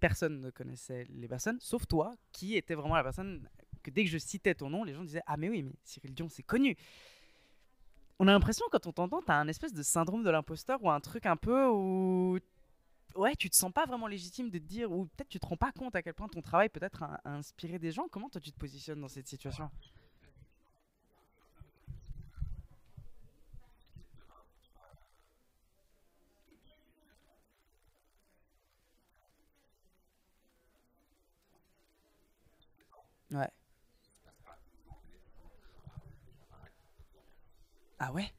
Personne 0.00 0.40
ne 0.40 0.50
connaissait 0.50 1.06
les 1.08 1.28
personnes, 1.28 1.58
sauf 1.60 1.86
toi, 1.86 2.14
qui 2.32 2.56
était 2.56 2.74
vraiment 2.74 2.96
la 2.96 3.02
personne 3.02 3.48
que 3.82 3.90
dès 3.90 4.04
que 4.04 4.10
je 4.10 4.18
citais 4.18 4.54
ton 4.54 4.68
nom, 4.68 4.84
les 4.84 4.94
gens 4.94 5.04
disaient 5.04 5.22
Ah, 5.26 5.36
mais 5.36 5.48
oui, 5.48 5.62
mais 5.62 5.72
Cyril 5.84 6.14
Dion, 6.14 6.28
c'est 6.28 6.42
connu. 6.42 6.76
On 8.18 8.28
a 8.28 8.32
l'impression, 8.32 8.66
quand 8.70 8.86
on 8.86 8.92
t'entend, 8.92 9.22
t'as 9.22 9.36
un 9.36 9.48
espèce 9.48 9.72
de 9.72 9.82
syndrome 9.82 10.22
de 10.22 10.30
l'imposteur 10.30 10.82
ou 10.82 10.90
un 10.90 11.00
truc 11.00 11.26
un 11.26 11.36
peu 11.36 11.68
où. 11.68 12.38
Ouais, 13.14 13.34
tu 13.36 13.48
te 13.48 13.56
sens 13.56 13.72
pas 13.72 13.86
vraiment 13.86 14.06
légitime 14.08 14.50
de 14.50 14.58
te 14.58 14.64
dire, 14.64 14.92
ou 14.92 15.06
peut-être 15.06 15.28
tu 15.28 15.40
te 15.40 15.46
rends 15.46 15.56
pas 15.56 15.72
compte 15.72 15.96
à 15.96 16.02
quel 16.02 16.12
point 16.12 16.28
ton 16.28 16.42
travail 16.42 16.68
peut-être 16.68 17.02
a, 17.02 17.20
a 17.24 17.30
inspiré 17.30 17.78
des 17.78 17.92
gens. 17.92 18.08
Comment 18.10 18.28
toi 18.28 18.40
tu 18.40 18.52
te 18.52 18.58
positionnes 18.58 19.00
dans 19.00 19.08
cette 19.08 19.28
situation? 19.28 19.70
Ouais. 33.32 33.50
Ah 37.98 38.12
ouais? 38.12 38.32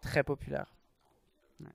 Très 0.00 0.22
populaire. 0.22 0.72
Ouais. 1.60 1.66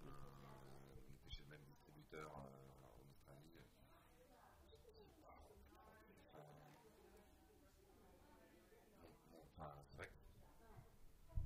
On 0.00 1.14
était 1.14 1.30
chez 1.30 1.42
le 1.42 1.48
même 1.50 1.64
distributeur 1.68 2.30
euh, 2.36 2.40
en 2.84 3.10
Australie. 3.10 3.64
Bon, 9.00 9.08
bon, 9.30 9.38
enfin, 9.56 9.72
c'est 9.90 9.96
vrai 9.96 10.06
que, 10.08 10.12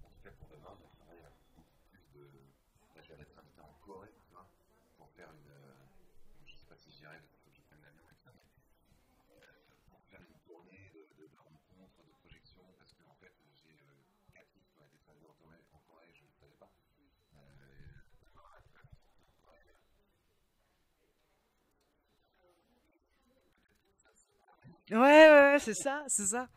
en 0.05 0.11
tout 0.11 0.23
cas 0.23 0.31
pour 0.39 0.49
demain, 0.49 0.77
on 0.83 0.97
travaille 0.97 1.21
à 1.21 1.31
beaucoup 1.57 1.67
plus 1.91 2.07
de. 2.15 2.25
Là, 2.95 3.03
je 3.03 3.09
viens 3.09 3.17
d'être 3.17 3.39
invité 3.39 3.61
en 3.61 3.75
Corée, 3.85 4.13
tu 4.27 4.33
vois, 4.33 4.49
pour 4.99 5.11
faire 5.13 5.31
une. 5.33 5.51
euh, 5.51 5.75
qu'il 7.11 7.43
faut 7.43 7.51
que 7.51 8.15
ça, 8.23 8.31
mais 8.33 8.47
pour 9.91 10.01
faire 10.07 10.21
une 10.23 10.39
tournée 10.47 10.91
de, 10.95 11.03
de, 11.19 11.29
rencontres, 11.37 12.05
de 12.07 12.13
projections, 12.23 12.63
parce 12.79 12.93
qu'en 12.95 13.15
fait, 13.21 13.33
j'ai 13.55 13.75
euh, 13.83 13.91
quatre 14.35 14.55
livres 14.55 14.71
qui 14.71 14.79
ont 14.79 14.87
été 14.87 14.99
traduits 14.99 15.27
en 15.27 15.35
Corée, 15.35 15.59
en 15.73 15.79
Corée 15.81 16.13
je 16.15 16.23
ne 16.23 16.33
savais 16.39 16.55
pas. 16.61 16.71
Euh, 17.35 17.41
Ouais, 24.91 24.99
ouais, 24.99 25.53
ouais, 25.53 25.59
c'est 25.59 25.75
ça, 25.75 26.05
c'est 26.09 26.27
ça. 26.27 26.49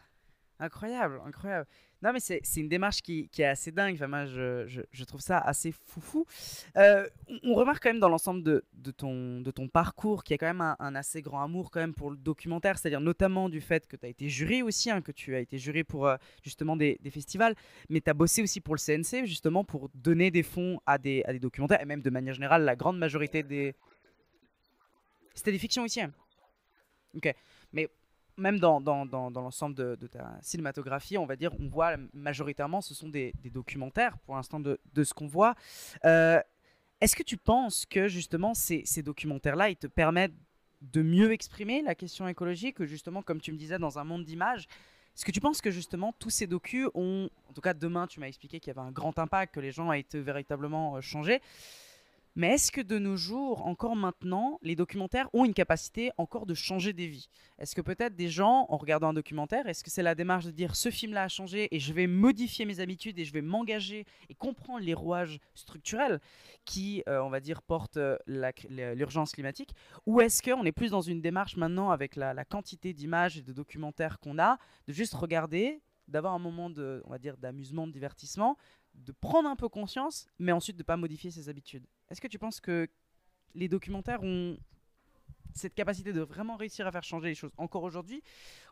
Incroyable, 0.59 1.21
incroyable. 1.25 1.67
Non, 2.01 2.13
mais 2.13 2.19
c'est 2.19 2.41
une 2.55 2.69
démarche 2.69 3.01
qui, 3.01 3.29
est 3.37 3.43
assez 3.43 3.71
dingue. 3.71 3.95
Enfin, 3.95 4.07
moi, 4.07 4.25
je, 4.25 5.03
trouve 5.03 5.21
ça 5.21 5.39
assez 5.39 5.71
foufou. 5.71 6.25
Euh, 6.77 7.09
on, 7.43 7.55
remarque 7.55 7.83
quand 7.83 7.89
même 7.89 7.99
dans 7.99 8.09
l'ensemble 8.09 8.43
de, 8.43 8.91
ton, 8.91 9.67
parcours 9.67 10.23
qu'il 10.23 10.33
y 10.33 10.35
a 10.35 10.37
quand 10.37 10.53
même 10.53 10.75
un, 10.79 10.95
assez 10.95 11.21
grand 11.21 11.41
amour 11.41 11.71
quand 11.71 11.79
même 11.79 11.93
pour 11.93 12.11
le 12.11 12.17
documentaire, 12.17 12.77
c'est-à-dire 12.77 13.01
notamment 13.01 13.49
du 13.49 13.59
fait 13.59 13.87
que 13.87 13.97
tu 13.97 14.05
as 14.05 14.09
été 14.09 14.29
jury 14.29 14.61
aussi, 14.61 14.91
hein, 14.91 15.01
que 15.01 15.11
tu 15.11 15.35
as 15.35 15.39
été 15.39 15.57
jury 15.57 15.83
pour 15.83 16.07
euh, 16.07 16.15
justement 16.43 16.77
des, 16.77 16.99
des 17.01 17.09
festivals, 17.09 17.55
mais 17.89 17.99
tu 17.99 18.09
as 18.09 18.13
bossé 18.13 18.41
aussi 18.43 18.61
pour 18.61 18.75
le 18.75 18.79
CNC, 18.79 19.25
justement 19.25 19.63
pour 19.63 19.89
donner 19.93 20.31
des 20.31 20.43
fonds 20.43 20.79
à 20.85 20.97
des, 20.97 21.23
à 21.25 21.33
des 21.33 21.39
documentaires, 21.39 21.81
et 21.81 21.85
même 21.85 22.01
de 22.01 22.09
manière 22.09 22.33
générale, 22.33 22.63
la 22.63 22.75
grande 22.75 22.97
majorité 22.97 23.43
des... 23.43 23.75
C'était 25.33 25.51
des 25.51 25.59
fictions 25.59 25.83
aussi. 25.83 26.01
hein 26.01 26.13
Ok. 27.15 27.33
Même 28.37 28.59
dans, 28.59 28.81
dans, 28.81 29.05
dans, 29.05 29.29
l'ensemble 29.29 29.75
de, 29.75 30.07
ta 30.07 30.37
cinématographie, 30.41 31.17
on 31.17 31.25
va 31.25 31.35
dire, 31.35 31.51
on 31.59 31.67
voit 31.69 31.95
majoritairement, 32.13 32.81
ce 32.81 32.93
sont 32.93 33.07
des, 33.07 33.33
documentaires 33.45 34.17
pour 34.19 34.35
l'instant 34.35 34.59
de, 34.59 34.79
de 34.93 35.03
ce 35.03 35.13
qu'on 35.13 35.27
voit. 35.27 35.55
Euh, 36.03 36.41
Est-ce 36.99 37.15
que 37.15 37.23
tu 37.23 37.37
penses 37.37 37.85
que 37.85 38.07
justement 38.07 38.53
ces, 38.53 38.83
ces 38.85 39.03
documentaires-là, 39.03 39.69
ils 39.69 39.77
te 39.77 39.87
permettent 39.87 40.35
de 40.81 41.01
mieux 41.01 41.31
exprimer 41.31 41.81
la 41.81 41.95
question 41.95 42.27
écologique, 42.27 42.77
que 42.77 42.85
justement, 42.85 43.21
comme 43.21 43.39
tu 43.39 43.51
me 43.51 43.57
disais, 43.57 43.79
dans 43.79 43.99
un 43.99 44.03
monde 44.03 44.25
d'images, 44.25 44.67
est-ce 45.15 45.23
que 45.23 45.31
tu 45.31 45.39
penses 45.39 45.61
que 45.61 45.71
justement 45.71 46.13
tous 46.19 46.29
ces 46.29 46.45
docus 46.45 46.89
ont, 46.93 47.29
en 47.49 47.53
tout 47.53 47.61
cas 47.61 47.73
demain, 47.73 48.05
tu 48.05 48.19
m'as 48.19 48.27
expliqué 48.27 48.59
qu'il 48.59 48.73
y 48.73 48.77
avait 48.77 48.85
un 48.85 48.91
grand 48.91 49.17
impact, 49.17 49.55
que 49.55 49.61
les 49.61 49.71
gens 49.71 49.87
ont 49.87 49.93
été 49.93 50.19
véritablement 50.19 50.97
euh, 50.97 51.01
changés, 51.01 51.41
mais 52.35 52.55
est-ce 52.55 52.69
que 52.69 52.81
de 52.81 52.99
nos 52.99 53.15
jours, 53.15 53.65
encore 53.65 53.95
maintenant, 53.95 54.59
les 54.61 54.75
documentaires 54.75 55.29
ont 55.31 55.45
une 55.45 55.53
capacité 55.53 56.11
encore 56.17 56.45
de 56.45 56.53
changer 56.53 56.91
des 56.91 57.07
vies? 57.07 57.29
Est-ce 57.59 57.75
que 57.75 57.81
peut-être 57.81 58.15
des 58.15 58.27
gens, 58.27 58.65
en 58.67 58.75
regardant 58.75 59.09
un 59.09 59.13
documentaire, 59.13 59.67
est-ce 59.67 59.85
que 59.85 59.89
c'est 59.89 60.03
la 60.03 60.15
démarche 60.15 60.43
de 60.43 60.51
dire 60.51 60.75
ce 60.75 60.91
film-là 60.91 61.23
a 61.23 61.27
changé 61.29 61.73
et 61.73 61.79
je 61.79 61.93
vais 61.93 62.07
modifier 62.07 62.65
mes 62.65 62.81
habitudes 62.81 63.17
et 63.19 63.23
je 63.23 63.31
vais 63.31 63.41
m'engager 63.41 64.05
et 64.27 64.35
comprendre 64.35 64.83
les 64.83 64.93
rouages 64.93 65.39
structurels 65.53 66.19
qui, 66.65 67.03
euh, 67.07 67.21
on 67.21 67.29
va 67.29 67.39
dire, 67.39 67.61
portent 67.61 67.97
euh, 67.97 68.17
l'urgence 68.27 69.31
climatique? 69.31 69.73
Ou 70.05 70.19
est-ce 70.19 70.43
qu'on 70.43 70.65
est 70.65 70.73
plus 70.73 70.91
dans 70.91 71.01
une 71.01 71.21
démarche 71.21 71.55
maintenant 71.55 71.89
avec 71.91 72.17
la, 72.17 72.33
la 72.33 72.43
quantité 72.43 72.93
d'images 72.93 73.37
et 73.37 73.43
de 73.43 73.53
documentaires 73.53 74.19
qu'on 74.19 74.39
a, 74.39 74.57
de 74.87 74.93
juste 74.93 75.13
regarder, 75.13 75.81
d'avoir 76.09 76.33
un 76.33 76.39
moment 76.39 76.69
de, 76.69 77.01
on 77.05 77.11
va 77.11 77.17
dire, 77.17 77.37
d'amusement, 77.37 77.87
de 77.87 77.93
divertissement, 77.93 78.57
de 78.93 79.13
prendre 79.13 79.47
un 79.47 79.55
peu 79.55 79.69
conscience, 79.69 80.25
mais 80.37 80.51
ensuite 80.51 80.75
de 80.75 80.81
ne 80.81 80.85
pas 80.85 80.97
modifier 80.97 81.31
ses 81.31 81.47
habitudes? 81.47 81.87
Est-ce 82.09 82.21
que 82.21 82.27
tu 82.27 82.39
penses 82.39 82.59
que 82.59 82.87
les 83.53 83.67
documentaires 83.67 84.21
ont 84.23 84.57
cette 85.53 85.73
capacité 85.73 86.11
de 86.11 86.21
vraiment 86.21 86.57
réussir 86.57 86.85
à 86.85 86.91
faire 86.91 87.03
changer 87.03 87.29
les 87.29 87.35
choses 87.35 87.53
encore 87.57 87.83
aujourd'hui 87.83 88.21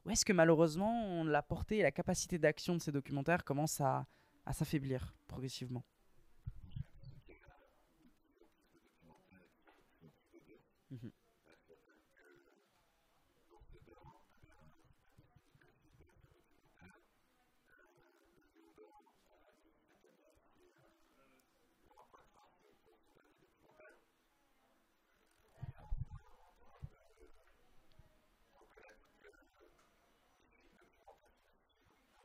Ou 0.05 0.11
est-ce 0.11 0.25
que 0.25 0.33
malheureusement 0.33 1.23
la 1.23 1.41
portée 1.41 1.77
et 1.77 1.81
la 1.81 1.91
capacité 1.91 2.37
d'action 2.37 2.75
de 2.75 2.81
ces 2.81 2.91
documentaires 2.91 3.43
commencent 3.43 3.81
à, 3.81 4.05
s'affaiblir 4.51 5.15
progressivement? 5.27 5.83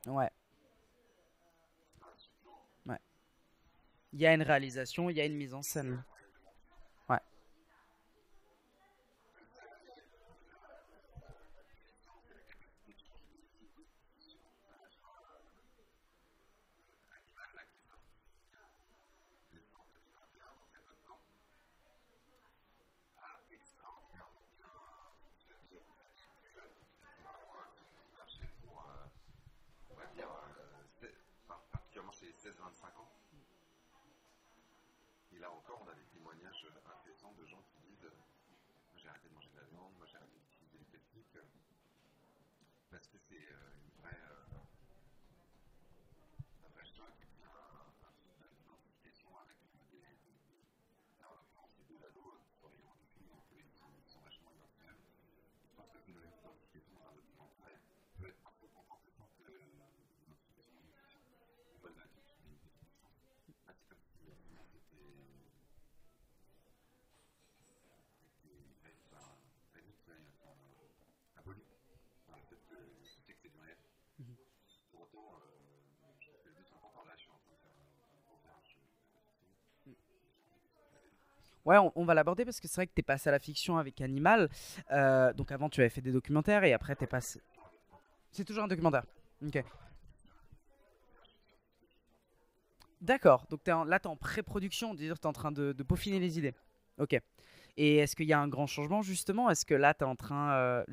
Ouais. 0.09 0.31
Ouais. 2.87 2.99
Il 4.13 4.21
y 4.21 4.27
a 4.27 4.35
une 4.35 4.43
réalisation, 4.43 5.11
il 5.11 5.17
y 5.17 5.21
a 5.21 5.27
une 5.27 5.37
mise 5.37 5.55
en 5.55 5.63
scène. 5.63 6.03
Ouais. 7.09 7.19
on 29.91 29.95
va 29.95 30.07
dire, 30.15 30.29
euh, 30.31 30.85
c'est- 31.01 31.15
par- 31.47 31.63
particulièrement 31.73 32.13
chez 32.13 32.27
les 32.27 32.33
16-25 32.33 32.97
ans. 32.99 33.09
Et 35.33 35.39
là 35.39 35.51
encore, 35.53 35.83
on 35.87 35.89
a 35.91 35.95
des 35.95 36.05
témoignages 36.13 36.67
incessants 36.87 37.33
de 37.39 37.47
gens 37.47 37.63
qui 37.71 37.79
disent 37.89 38.05
euh, 38.05 38.11
Moi, 38.11 38.97
j'ai 38.97 39.09
arrêté 39.09 39.29
de 39.29 39.35
manger 39.35 39.51
de 39.51 39.57
la 39.61 39.65
viande, 39.65 39.93
moi 39.99 40.07
j'ai 40.07 40.17
arrêté 40.17 40.37
d'utiliser 40.39 40.79
les 40.79 40.85
pesticides, 40.99 41.37
euh, 41.37 41.45
parce 42.91 43.07
que 43.09 43.19
c'est 43.19 43.37
euh, 43.53 43.75
une 43.85 43.91
vraie. 44.03 44.19
euh, 44.19 44.59
un 46.67 46.71
vrai 46.75 46.85
choc 46.85 47.13
et 47.23 47.27
puis 47.27 47.45
un- 47.45 47.49
un- 47.49 48.15
une 48.43 48.59
identification 48.59 49.29
avec 49.39 49.57
des. 49.93 50.03
là, 51.21 51.29
en 51.31 51.35
l'occurrence, 51.39 51.71
les 51.79 51.85
deux 51.87 52.03
ados 52.05 52.35
euh, 52.35 52.41
qui 52.51 52.59
sont 52.59 52.69
les 52.75 52.79
grands 52.83 52.97
filles, 53.15 53.29
donc 53.31 53.45
eux, 53.55 53.63
ils 53.63 54.11
sont 54.11 54.21
vachement 54.21 54.51
identifiables. 54.51 55.05
Je 55.71 55.77
pense 55.77 55.89
que 55.93 55.99
une 56.11 56.19
identification 56.19 56.93
dans 56.99 57.07
un 57.07 57.15
documentaire 57.15 57.79
peut 58.19 58.27
être 58.29 58.43
un 58.49 58.55
peu 58.59 58.67
confortable 58.75 59.31
que 59.39 59.47
l'identification 59.47 60.75
d'une 60.83 61.79
bonne 61.79 61.95
nature 61.95 62.25
sur 62.27 62.35
une 62.43 62.59
définition. 62.59 63.09
Ah, 63.69 63.73
c'est 63.77 63.87
comme 63.89 64.03
si 64.03 64.27
euh, 64.27 64.35
le 64.35 64.51
monde 64.59 64.73
était. 64.75 65.15
était 68.89 68.97
enfin, 69.13 69.37
réduit, 69.75 69.95
enfin, 70.41 70.55
aboli. 71.37 71.63
Par 72.27 72.37
le 72.39 72.43
fait 72.49 72.61
que 72.69 72.77
je 73.03 73.09
sais 73.27 73.33
que 73.33 73.39
c'est 73.43 73.49
du 73.53 73.59
réel. 73.61 73.79
Pour 74.91 75.01
autant, 75.03 75.37
euh, 75.37 76.11
je 76.21 76.31
fais 76.43 76.49
le 76.51 76.55
but 76.57 76.73
important 76.73 77.05
là, 77.05 77.15
je 77.17 77.23
suis 77.23 77.31
en 77.31 77.39
train 77.39 77.53
de 77.55 77.61
faire 77.61 77.73
un 77.79 78.19
un 78.19 78.21
gros 78.27 78.39
virage. 78.43 78.77
Ouais, 81.65 81.77
on, 81.95 82.05
va 82.05 82.15
l'aborder 82.15 82.45
parce 82.45 82.61
que 82.61 82.69
c'est 82.69 82.77
vrai 82.77 82.87
que 82.87 82.95
tu 82.95 83.01
es 83.01 83.03
passé 83.03 83.29
à 83.29 83.33
la 83.33 83.39
fiction 83.39 83.77
avec 83.77 84.01
Animal. 84.01 84.49
Euh, 84.91 85.33
donc 85.35 85.53
avant, 85.53 85.69
tu 85.69 85.81
avais 85.81 85.91
fait 85.91 86.01
des 86.01 86.13
documentaires 86.13 86.65
et 86.65 86.73
après, 86.73 86.97
tu 86.97 87.05
es 87.05 87.07
passé. 87.07 87.41
C'est 88.33 88.45
toujours 88.45 88.65
un 88.65 88.69
documentaire. 88.69 89.05
Ok. 89.45 89.63
D'accord. 93.01 93.47
Donc 93.51 93.63
t'es 93.63 93.71
là, 93.71 93.99
tu 93.99 94.05
es 94.05 94.11
en 94.11 94.17
pré-production, 94.17 94.97
tu 94.97 95.07
es 95.07 95.27
en 95.27 95.33
train 95.33 95.53
de, 95.53 95.73
peaufiner 95.73 96.19
les 96.19 96.39
idées. 96.39 96.55
Ok. 96.99 97.21
Et 97.77 97.97
est-ce 97.99 98.17
qu'il 98.17 98.27
y 98.27 98.33
a 98.33 98.41
un 98.41 98.49
grand 98.49 98.67
changement 98.67 99.03
justement? 99.03 99.51
Est-ce 99.51 99.65
que 99.65 99.75
là, 99.75 99.95
tu 99.95 100.05
es 100.05 100.07
en 100.07 100.17
train. 100.17 100.53
euh, 100.55 100.85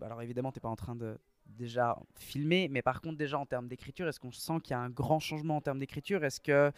alors 0.00 0.22
évidemment, 0.22 0.52
tu 0.52 0.60
pas 0.60 0.68
en 0.68 0.76
train 0.76 0.94
de 0.94 1.18
déjà 1.46 1.98
filmer, 2.18 2.68
mais 2.68 2.80
par 2.80 3.00
contre, 3.00 3.18
déjà 3.18 3.38
en 3.38 3.44
termes 3.44 3.68
d'écriture, 3.68 4.08
est-ce 4.08 4.20
qu'on 4.20 4.32
sent 4.32 4.60
qu'il 4.62 4.70
y 4.70 4.74
a 4.74 4.80
un 4.80 4.88
grand 4.88 5.20
changement 5.20 5.56
en 5.56 5.60
termes 5.60 5.78
d'écriture? 5.78 6.24
Est-ce 6.24 6.40
que 6.40 6.72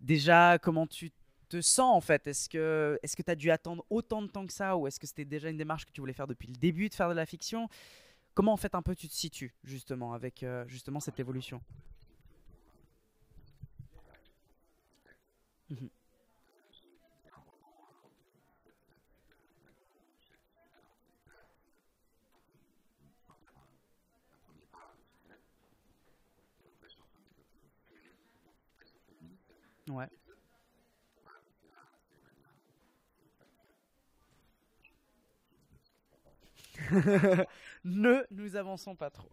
déjà, 0.00 0.58
comment 0.58 0.86
tu 0.86 1.10
te 1.56 1.60
sens 1.62 1.94
en 1.96 2.00
fait? 2.00 2.26
Est-ce 2.26 2.48
que 2.48 2.98
est-ce 3.02 3.16
que 3.16 3.22
tu 3.22 3.30
as 3.30 3.36
dû 3.36 3.50
attendre 3.50 3.84
autant 3.90 4.22
de 4.22 4.28
temps 4.28 4.46
que 4.46 4.52
ça? 4.52 4.76
Ou 4.76 4.86
est-ce 4.86 4.98
que 4.98 5.06
c'était 5.06 5.24
déjà 5.24 5.48
une 5.50 5.56
démarche 5.56 5.84
que 5.86 5.92
tu 5.92 6.00
voulais 6.00 6.12
faire 6.12 6.26
depuis 6.26 6.48
le 6.48 6.56
début 6.56 6.88
de 6.88 6.94
faire 6.94 7.08
de 7.08 7.14
la 7.14 7.26
fiction? 7.26 7.68
Comment 8.34 8.52
en 8.52 8.56
fait 8.58 8.74
un 8.74 8.82
peu 8.82 8.94
tu 8.96 9.08
te 9.08 9.14
situes 9.14 9.54
justement 9.64 10.14
avec 10.14 10.42
euh, 10.42 10.64
justement 10.68 11.00
cette 11.00 11.20
évolution? 11.20 11.60
Mhm. 15.70 15.88
Ouais. 29.90 30.08
ne 37.84 38.24
nous 38.30 38.56
avançons 38.56 38.94
pas 38.96 39.10
trop. 39.10 39.30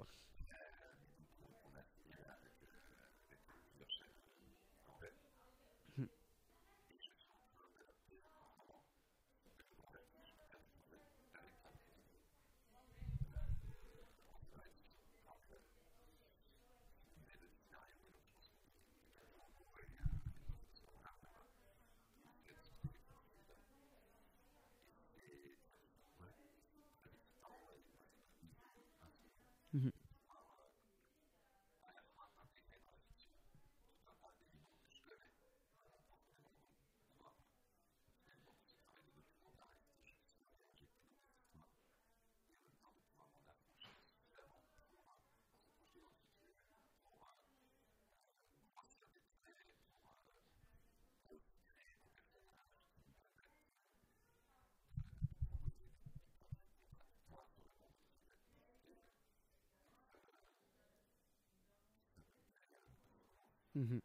Mhm. 63.75 64.01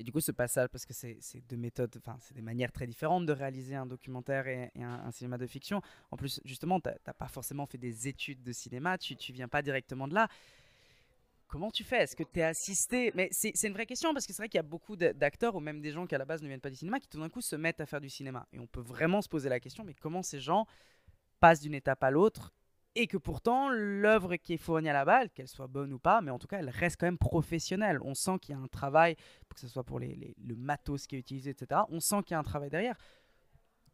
Et 0.00 0.04
du 0.04 0.12
coup, 0.12 0.20
ce 0.20 0.30
passage, 0.30 0.68
parce 0.68 0.86
que 0.86 0.92
c'est 0.92 1.18
deux 1.48 1.56
méthodes, 1.56 1.96
enfin, 1.98 2.16
c'est 2.20 2.34
des 2.34 2.42
manières 2.42 2.70
très 2.70 2.86
différentes 2.86 3.26
de 3.26 3.32
réaliser 3.32 3.74
un 3.74 3.86
documentaire 3.86 4.46
et, 4.46 4.70
un, 4.76 5.06
un 5.06 5.10
cinéma 5.10 5.38
de 5.38 5.46
fiction. 5.46 5.82
En 6.12 6.16
plus, 6.16 6.40
justement, 6.44 6.80
tu 6.80 6.88
n'as 6.88 7.12
pas 7.14 7.26
forcément 7.26 7.66
fait 7.66 7.78
des 7.78 8.06
études 8.06 8.42
de 8.42 8.52
cinéma, 8.52 8.96
tu 8.96 9.14
ne 9.14 9.34
viens 9.34 9.48
pas 9.48 9.60
directement 9.60 10.06
de 10.06 10.14
là. 10.14 10.28
Comment 11.48 11.70
tu 11.70 11.82
fais? 11.82 12.02
Est-ce 12.02 12.14
que 12.14 12.22
tu 12.22 12.40
es 12.40 12.42
assisté? 12.42 13.10
Mais 13.14 13.28
c'est 13.32 13.66
une 13.66 13.72
vraie 13.72 13.86
question 13.86 14.12
parce 14.12 14.26
que 14.26 14.34
c'est 14.34 14.42
vrai 14.42 14.50
qu'il 14.50 14.58
y 14.58 14.60
a 14.60 14.62
beaucoup 14.62 14.96
d'acteurs 14.96 15.56
ou 15.56 15.60
même 15.60 15.80
des 15.80 15.92
gens 15.92 16.06
qui 16.06 16.14
à 16.14 16.18
la 16.18 16.26
base 16.26 16.42
ne 16.42 16.46
viennent 16.46 16.60
pas 16.60 16.68
du 16.68 16.76
cinéma 16.76 17.00
qui 17.00 17.08
tout 17.08 17.18
d'un 17.18 17.30
coup 17.30 17.40
se 17.40 17.56
mettent 17.56 17.80
à 17.80 17.86
faire 17.86 18.02
du 18.02 18.10
cinéma. 18.10 18.46
Et 18.52 18.58
on 18.58 18.66
peut 18.66 18.82
vraiment 18.82 19.22
se 19.22 19.30
poser 19.30 19.48
la 19.48 19.58
question, 19.58 19.82
mais 19.82 19.94
comment 19.94 20.22
ces 20.22 20.40
gens 20.40 20.66
passent 21.40 21.60
d'une 21.60 21.74
étape 21.74 22.04
à 22.04 22.10
l'autre 22.10 22.52
et 22.98 23.06
que 23.06 23.16
pourtant 23.16 23.68
l'œuvre 23.70 24.34
qui 24.36 24.54
est 24.54 24.58
fournie 24.58 24.88
à 24.88 24.92
la 24.92 25.04
balle, 25.04 25.30
qu'elle 25.30 25.46
soit 25.46 25.68
bonne 25.68 25.92
ou 25.92 26.00
pas, 26.00 26.20
mais 26.20 26.32
en 26.32 26.38
tout 26.38 26.48
cas 26.48 26.58
elle 26.58 26.68
reste 26.68 26.98
quand 26.98 27.06
même 27.06 27.16
professionnelle. 27.16 28.00
On 28.02 28.14
sent 28.14 28.38
qu'il 28.40 28.56
y 28.56 28.58
a 28.58 28.60
un 28.60 28.66
travail, 28.66 29.14
que 29.54 29.60
ce 29.60 29.68
soit 29.68 29.84
pour 29.84 30.00
le 30.00 30.56
matos 30.56 31.06
qui 31.06 31.14
est 31.14 31.20
utilisé, 31.20 31.50
etc. 31.50 31.82
On 31.90 32.00
sent 32.00 32.24
qu'il 32.24 32.32
y 32.32 32.34
a 32.34 32.40
un 32.40 32.42
travail 32.42 32.70
derrière. 32.70 32.96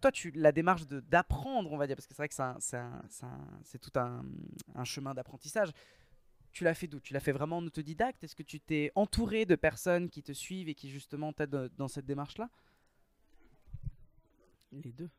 Toi, 0.00 0.10
tu, 0.10 0.30
la 0.32 0.52
démarche 0.52 0.86
d'apprendre, 0.86 1.70
on 1.70 1.76
va 1.76 1.86
dire, 1.86 1.96
parce 1.96 2.06
que 2.06 2.14
c'est 2.14 2.22
vrai 2.22 2.28
que 2.28 2.34
c'est 3.62 3.78
tout 3.78 3.92
un 3.94 4.84
chemin 4.84 5.14
d'apprentissage. 5.14 5.70
Tu 6.52 6.64
l'as 6.64 6.74
fait 6.74 6.86
d'où? 6.86 7.00
Tu 7.00 7.12
l'as 7.12 7.20
fait 7.20 7.32
vraiment 7.32 7.58
en 7.58 7.66
autodidacte? 7.66 8.22
Est-ce 8.24 8.36
que 8.36 8.42
tu 8.42 8.60
t'es 8.60 8.90
entouré 8.94 9.44
de 9.44 9.54
personnes 9.56 10.08
qui 10.08 10.22
te 10.22 10.32
suivent 10.32 10.68
et 10.68 10.74
qui 10.74 10.88
justement 10.88 11.32
t'aident 11.32 11.70
dans 11.76 11.88
cette 11.88 12.06
démarche-là? 12.06 12.48
Les 14.72 14.92
deux. 14.92 15.10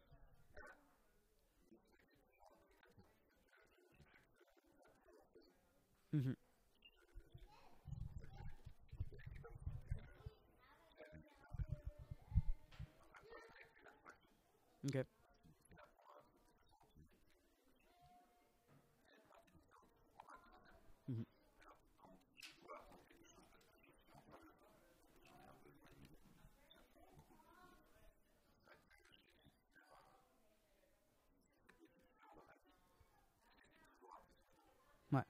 Mhm. 6.15 6.36
Ok. 14.88 15.06
Mhm. 21.08 21.25
Ouais. 35.12 35.23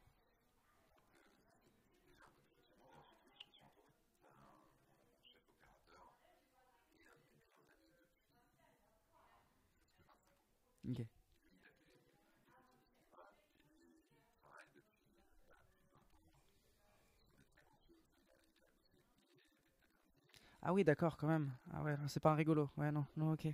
Ah 20.61 20.73
oui, 20.73 20.83
d'accord, 20.83 21.17
quand 21.17 21.27
même. 21.27 21.51
Ah 21.73 21.83
ouais, 21.83 21.95
c'est 22.07 22.19
pas 22.21 22.31
un 22.31 22.35
rigolo. 22.35 22.69
Ouais, 22.77 22.91
non, 22.91 23.05
non, 23.17 23.33
ok. 23.33 23.47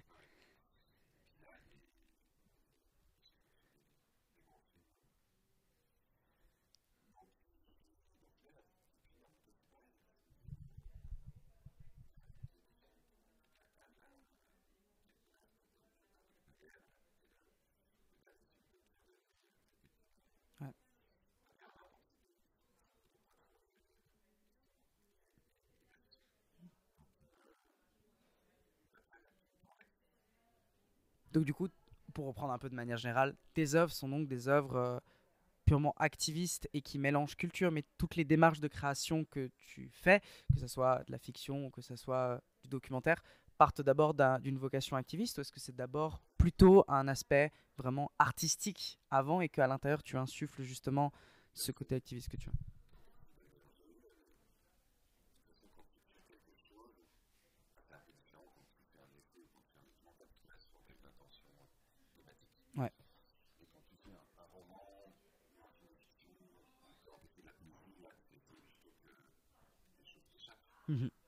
Donc 31.34 31.46
du 31.46 31.54
coup, 31.54 31.67
pour 32.13 32.26
reprendre 32.28 32.54
un 32.54 32.58
peu 32.60 32.70
de 32.70 32.76
manière 32.76 32.98
générale, 32.98 33.36
tes 33.54 33.76
œuvres 33.76 33.94
sont 33.94 34.10
donc 34.10 34.28
des 34.28 34.48
œuvres 34.48 34.76
euh, 34.76 35.00
purement 35.65 35.94
activistes 35.98 36.70
et 36.74 36.82
qui 36.82 37.00
mélangent 37.00 37.36
culture, 37.38 37.72
mais 37.72 37.84
toutes 37.98 38.15
les 38.15 38.26
démarches 38.26 38.60
de 38.60 38.67
création 38.67 39.26
que 39.26 39.50
tu 39.58 39.89
fais, 39.94 40.22
que 40.54 40.60
ce 40.60 40.67
soit 40.67 41.04
de 41.08 41.12
la 41.12 41.20
fiction 41.20 41.67
ou 41.67 41.70
que 41.70 41.82
ce 41.82 41.96
soit 41.96 42.17
euh, 42.36 42.39
du 42.63 42.70
documentaire, 42.70 43.24
partent 43.58 43.82
d'abord 43.82 44.13
d'un- 44.13 44.39
d'une 44.39 44.58
vocation 44.58 44.98
activiste 44.98 45.38
ou 45.38 45.41
est-ce 45.41 45.52
que 45.52 45.60
c'est 45.60 45.76
d'abord 45.76 46.22
plutôt 46.38 46.84
un 46.88 47.08
aspect 47.08 47.52
vraiment 47.78 48.12
artistique 48.20 49.00
avant 49.12 49.39
et 49.41 49.50
qu'à 49.50 49.67
l'intérieur 49.67 50.04
tu 50.04 50.17
insuffles 50.17 50.63
justement 50.63 51.12
ce 51.54 51.72
côté 51.72 51.96
activiste 51.96 52.30
que 52.30 52.38
tu 52.38 52.50
as 52.50 52.54
Ouais. 62.76 62.91
Mhm. 70.92 71.20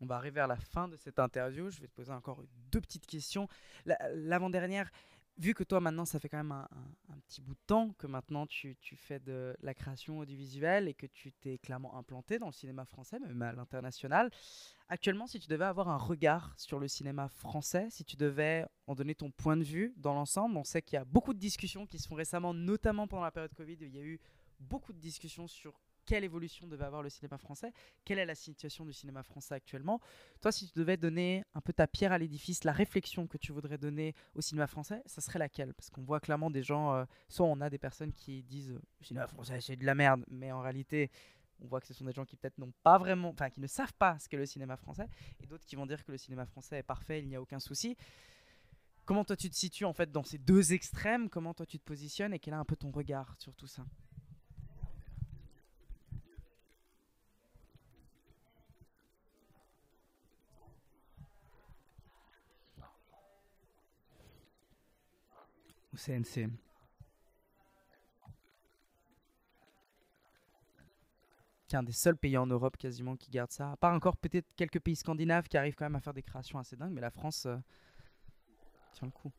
On 0.00 0.06
va 0.06 0.16
arriver 0.16 0.40
à 0.40 0.46
la 0.46 0.56
fin 0.56 0.88
de 0.88 0.96
cette 0.96 1.18
interview. 1.18 1.70
Je 1.70 1.80
vais 1.80 1.88
te 1.88 1.94
poser 1.94 2.12
encore 2.12 2.42
deux 2.72 2.80
petites 2.80 3.06
questions. 3.06 3.48
La- 3.84 3.98
L'avant-dernière, 4.14 4.90
vu 5.36 5.54
que 5.54 5.62
toi 5.64 5.80
maintenant, 5.80 6.04
ça 6.04 6.18
fait 6.18 6.28
quand 6.28 6.38
même 6.38 6.52
un 6.52 7.18
petit 7.26 7.40
bout 7.40 7.54
de 7.54 7.60
temps 7.66 7.90
que 7.98 8.06
maintenant 8.06 8.46
tu, 8.46 8.76
tu 8.80 8.96
fais 8.96 9.18
de 9.20 9.56
la 9.60 9.74
création 9.74 10.18
audiovisuelle 10.18 10.88
et 10.88 10.94
que 10.94 11.06
tu 11.06 11.32
t'es 11.32 11.58
clairement 11.58 11.96
implanté 11.96 12.38
dans 12.38 12.46
le 12.46 12.52
cinéma 12.52 12.84
français, 12.84 13.18
même 13.18 13.40
à 13.42 13.52
l'international. 13.52 14.30
Actuellement, 14.88 15.26
si 15.26 15.38
tu 15.38 15.48
devais 15.48 15.64
avoir 15.66 15.88
un 15.88 15.96
regard 15.96 16.52
sur 16.58 16.78
le 16.78 16.88
cinéma 16.88 17.28
français, 17.28 17.86
si 17.90 18.04
tu 18.04 18.16
devais 18.16 18.66
en 18.86 18.94
donner 18.94 19.14
ton 19.14 19.30
point 19.30 19.56
de 19.56 19.62
vue 19.62 19.94
dans 19.96 20.14
l'ensemble, 20.14 20.56
on 20.56 20.64
sait 20.64 20.82
qu'il 20.82 20.96
y 20.96 21.00
a 21.00 21.04
beaucoup 21.04 21.32
de 21.32 21.38
discussions 21.38 21.86
qui 21.86 21.98
se 21.98 22.08
font 22.08 22.16
récemment, 22.16 22.52
notamment 22.52 23.06
pendant 23.06 23.22
la 23.22 23.30
période 23.30 23.54
Covid. 23.54 23.76
Il 23.80 23.94
y 23.94 23.98
a 23.98 24.02
eu 24.02 24.18
beaucoup 24.58 24.92
de 24.92 24.98
discussions 24.98 25.46
sur 25.46 25.80
quelle 26.10 26.24
évolution 26.24 26.66
devait 26.66 26.86
avoir 26.86 27.04
le 27.04 27.08
cinéma 27.08 27.38
français, 27.38 27.72
quelle 28.04 28.18
est 28.18 28.26
la 28.26 28.34
situation 28.34 28.84
du 28.84 28.92
cinéma 28.92 29.22
français 29.22 29.54
actuellement. 29.54 30.00
Toi, 30.40 30.50
si 30.50 30.66
tu 30.66 30.76
devais 30.76 30.96
donner 30.96 31.44
un 31.54 31.60
peu 31.60 31.72
ta 31.72 31.86
pierre 31.86 32.10
à 32.10 32.18
l'édifice, 32.18 32.64
la 32.64 32.72
réflexion 32.72 33.28
que 33.28 33.38
tu 33.38 33.52
voudrais 33.52 33.78
donner 33.78 34.16
au 34.34 34.40
cinéma 34.40 34.66
français, 34.66 35.04
ça 35.06 35.20
serait 35.20 35.38
laquelle? 35.38 35.72
Parce 35.72 35.88
qu'on 35.88 36.02
voit 36.02 36.18
clairement 36.18 36.50
des 36.50 36.64
gens, 36.64 36.92
euh, 36.96 37.04
soit 37.28 37.46
on 37.46 37.60
a 37.60 37.70
des 37.70 37.78
personnes 37.78 38.12
qui 38.12 38.42
disent 38.42 38.72
le 38.72 39.04
cinéma 39.04 39.28
français 39.28 39.60
c'est 39.60 39.76
de 39.76 39.86
la 39.86 39.94
merde, 39.94 40.24
mais 40.28 40.50
en 40.50 40.60
réalité, 40.60 41.12
on 41.60 41.68
voit 41.68 41.80
que 41.80 41.86
ce 41.86 41.94
sont 41.94 42.04
des 42.04 42.12
gens 42.12 42.24
qui 42.24 42.34
peut-être 42.34 42.58
n'ont 42.58 42.72
pas 42.82 42.98
vraiment, 42.98 43.28
enfin 43.28 43.48
qui 43.48 43.60
ne 43.60 43.68
savent 43.68 43.94
pas 43.94 44.18
ce 44.18 44.28
qu'est 44.28 44.36
le 44.36 44.46
cinéma 44.46 44.76
français, 44.76 45.06
et 45.38 45.46
d'autres 45.46 45.64
qui 45.64 45.76
vont 45.76 45.86
dire 45.86 46.04
que 46.04 46.10
le 46.10 46.18
cinéma 46.18 46.44
français 46.44 46.78
est 46.78 46.82
parfait, 46.82 47.20
il 47.20 47.28
n'y 47.28 47.36
a 47.36 47.40
aucun 47.40 47.60
souci. 47.60 47.96
Comment 49.04 49.24
toi 49.24 49.36
tu 49.36 49.48
te 49.48 49.54
situes 49.54 49.84
en 49.84 49.92
fait 49.92 50.10
dans 50.10 50.24
ces 50.24 50.38
deux 50.38 50.72
extrêmes? 50.72 51.30
Comment 51.30 51.54
toi 51.54 51.66
tu 51.66 51.78
te 51.78 51.84
positionnes? 51.84 52.34
Et 52.34 52.40
quel 52.40 52.54
est 52.54 52.56
un 52.56 52.64
peu 52.64 52.74
ton 52.74 52.90
regard 52.90 53.36
sur 53.38 53.54
tout 53.54 53.68
ça? 53.68 53.84
Au 65.92 65.96
CNC. 65.96 66.48
Un 71.72 71.84
des 71.84 71.92
seuls 71.92 72.16
pays 72.16 72.36
en 72.36 72.46
Europe 72.46 72.76
quasiment 72.76 73.16
qui 73.16 73.30
garde 73.30 73.52
ça. 73.52 73.72
À 73.72 73.76
part 73.76 73.94
encore 73.94 74.16
peut-être 74.16 74.48
quelques 74.56 74.80
pays 74.80 74.96
scandinaves 74.96 75.46
qui 75.46 75.56
arrivent 75.56 75.76
quand 75.76 75.84
même 75.84 75.94
à 75.94 76.00
faire 76.00 76.14
des 76.14 76.22
créations 76.22 76.58
assez 76.58 76.74
dingues, 76.74 76.92
mais 76.92 77.00
la 77.00 77.10
France 77.10 77.46
euh, 77.46 77.56
tient 78.92 79.06
le 79.06 79.12
coup. 79.12 79.30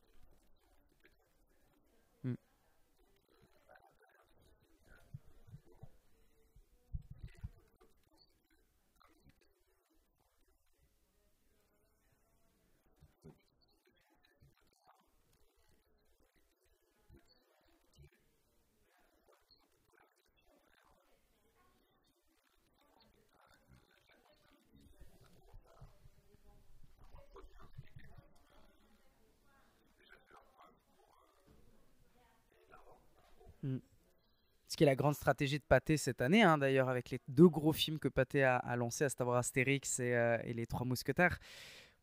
Qui 34.81 34.85
est 34.85 34.87
la 34.87 34.95
grande 34.95 35.13
stratégie 35.13 35.59
de 35.59 35.63
Pathé 35.63 35.95
cette 35.95 36.21
année, 36.21 36.41
hein, 36.41 36.57
d'ailleurs, 36.57 36.89
avec 36.89 37.11
les 37.11 37.19
deux 37.27 37.47
gros 37.47 37.71
films 37.71 37.99
que 37.99 38.07
Pathé 38.07 38.43
a, 38.43 38.55
a 38.55 38.75
lancés, 38.75 39.03
à 39.03 39.09
savoir 39.09 39.37
Astérix 39.37 39.99
et, 39.99 40.15
euh, 40.15 40.37
Les 40.55 40.65
Trois 40.65 40.87
Mousquetaires. 40.87 41.37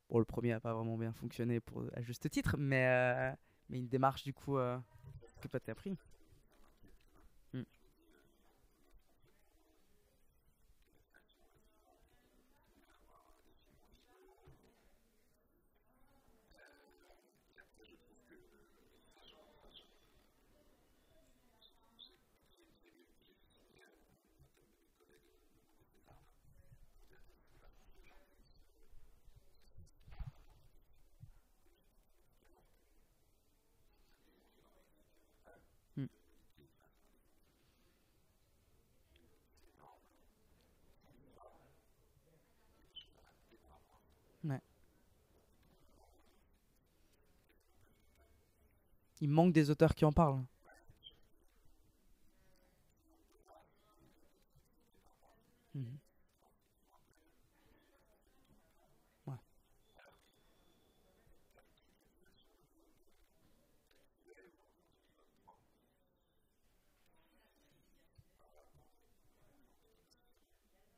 Bon, 0.09 0.21
le 0.21 0.25
premier 0.25 0.51
n'a 0.51 0.61
pas 0.61 0.73
vraiment 0.75 0.97
bien 0.97 1.13
fonctionné 1.13 1.59
pour, 1.59 1.83
à 1.97 2.03
juste 2.03 2.31
titre, 2.31 2.55
mais, 2.57 2.87
euh, 2.87 3.33
mais 3.69 3.79
une 3.79 3.89
démarche 3.89 4.23
du 4.23 4.33
coup 4.33 4.59
euh, 4.59 4.79
que 5.41 5.49
Pathé 5.49 5.73
a 5.73 5.75
pris. 5.75 5.97
Il 49.21 49.31
manque 49.31 49.53
des 49.53 49.71
auteurs 49.71 49.95
qui 49.95 50.05
en 50.05 50.13
parlent. 50.13 50.45
Mhm. 55.75 55.99
Ouais. 59.27 59.39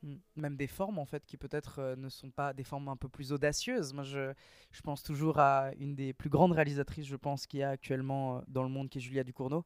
Mm. 0.05 0.20
Même 0.37 0.57
des 0.57 0.69
formes 0.69 0.99
en 0.99 1.05
fait 1.05 1.27
qui 1.27 1.37
peut-être 1.37 1.81
euh, 1.81 1.97
ne 1.97 2.09
sont 2.09 2.31
pas 2.31 2.53
des 2.53 2.63
formes 2.63 2.89
un 2.89 2.97
peu 2.97 3.09
plus 3.09 3.33
audacieuses. 3.33 3.93
Moi 3.93 4.05
je, 4.05 4.33
je 4.71 4.81
pense 4.81 5.03
toujours 5.03 5.39
à 5.39 5.73
une 5.79 5.95
des 5.95 6.13
plus 6.13 6.31
grandes 6.31 6.53
réalisatrices 6.53 7.07
je 7.07 7.17
pense 7.17 7.47
qu'il 7.47 7.61
y 7.61 7.63
a 7.63 7.71
actuellement 7.71 8.39
euh, 8.39 8.41
dans 8.47 8.63
le 8.63 8.69
monde 8.69 8.89
qui 8.89 8.99
est 8.99 9.01
Julia 9.01 9.25
Ducournau 9.25 9.65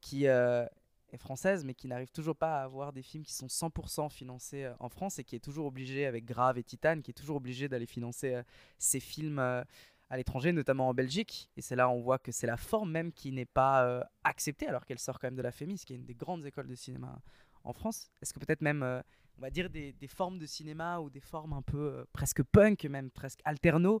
qui 0.00 0.26
euh, 0.26 0.66
est 1.12 1.16
française 1.16 1.64
mais 1.64 1.74
qui 1.74 1.88
n'arrive 1.88 2.10
toujours 2.10 2.36
pas 2.36 2.60
à 2.60 2.64
avoir 2.64 2.92
des 2.92 3.02
films 3.02 3.24
qui 3.24 3.32
sont 3.32 3.46
100% 3.46 4.10
financés 4.10 4.70
en 4.80 4.90
France 4.90 5.18
et 5.18 5.24
qui 5.24 5.34
est 5.34 5.40
toujours 5.40 5.66
obligée 5.66 6.04
avec 6.04 6.26
Grave 6.26 6.58
et 6.58 6.62
Titane 6.62 7.02
qui 7.02 7.10
est 7.10 7.14
toujours 7.14 7.36
obligée 7.36 7.68
d'aller 7.68 7.86
financer 7.86 8.42
ses 8.78 9.00
films 9.00 9.38
à 9.38 10.16
l'étranger, 10.18 10.52
notamment 10.52 10.88
en 10.88 10.94
Belgique. 10.94 11.50
Et 11.56 11.62
c'est 11.62 11.76
là 11.76 11.88
on 11.88 12.00
voit 12.00 12.18
que 12.18 12.32
c'est 12.32 12.46
la 12.46 12.56
forme 12.58 12.90
même 12.90 13.12
qui 13.12 13.32
n'est 13.32 13.46
pas 13.46 14.06
acceptée 14.24 14.66
alors 14.66 14.84
qu'elle 14.84 14.98
sort 14.98 15.18
quand 15.18 15.26
même 15.26 15.36
de 15.36 15.42
la 15.42 15.52
FEMIS, 15.52 15.80
qui 15.86 15.94
est 15.94 15.96
une 15.96 16.04
des 16.04 16.14
grandes 16.14 16.46
écoles 16.46 16.68
de 16.68 16.74
cinéma 16.74 17.18
en 17.64 17.72
France. 17.72 18.10
Est-ce 18.20 18.32
que 18.32 18.38
peut-être 18.38 18.62
même, 18.62 19.02
on 19.42 19.46
va 19.46 19.50
dire, 19.50 19.68
des, 19.70 19.92
formes 20.06 20.38
de 20.38 20.46
cinéma 20.46 21.00
ou 21.00 21.10
des 21.10 21.18
formes 21.18 21.52
un 21.52 21.62
peu 21.62 21.78
euh, 21.78 22.04
presque 22.12 22.44
punk, 22.44 22.84
même 22.84 23.10
presque 23.10 23.40
alterno, 23.44 24.00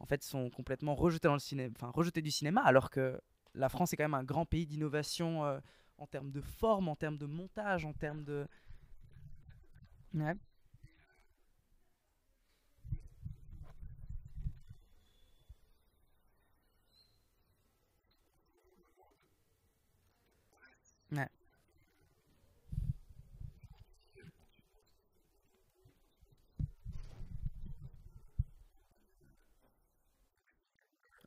en 0.00 0.04
fait, 0.04 0.24
sont 0.24 0.50
complètement 0.50 0.96
rejetées, 0.96 1.28
dans 1.28 1.36
le 1.36 1.70
enfin, 1.80 2.20
du 2.20 2.30
cinéma 2.32 2.60
alors 2.62 2.90
que 2.90 3.20
la 3.54 3.68
France 3.68 3.92
est 3.92 3.96
quand 3.96 4.02
même 4.02 4.14
un 4.14 4.24
grand 4.24 4.46
pays 4.46 4.66
d'innovation 4.66 5.44
euh, 5.44 5.60
en 5.96 6.08
termes 6.08 6.32
de 6.32 6.40
forme, 6.40 6.88
en 6.88 6.96
termes 6.96 7.18
de 7.18 7.26
montage, 7.26 7.84
en 7.84 7.92
termes 7.92 8.24
de... 8.24 8.48
Ouais. 10.14 10.34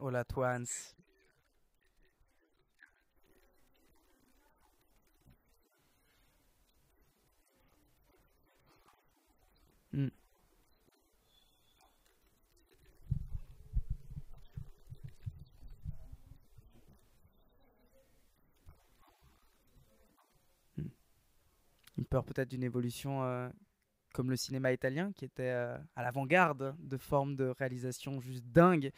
All 0.04 0.18
at 0.18 0.26
once. 0.36 0.95
Mm. 9.93 10.10
Une 21.97 22.06
peur 22.06 22.26
peut-être 22.26 22.49
d'une 22.49 22.64
évolution 22.64 23.24
euh, 23.24 23.47
comme 24.14 24.30
le 24.30 24.38
cinéma 24.38 24.72
italien, 24.72 25.11
qui 25.11 25.26
était 25.26 25.43
euh, 25.43 25.78
à 25.95 26.03
l'avant-garde 26.03 26.76
de 26.80 26.97
formes 26.97 27.36
de 27.36 27.53
réalisation 27.57 28.22
juste 28.22 28.45
dingues. 28.45 28.91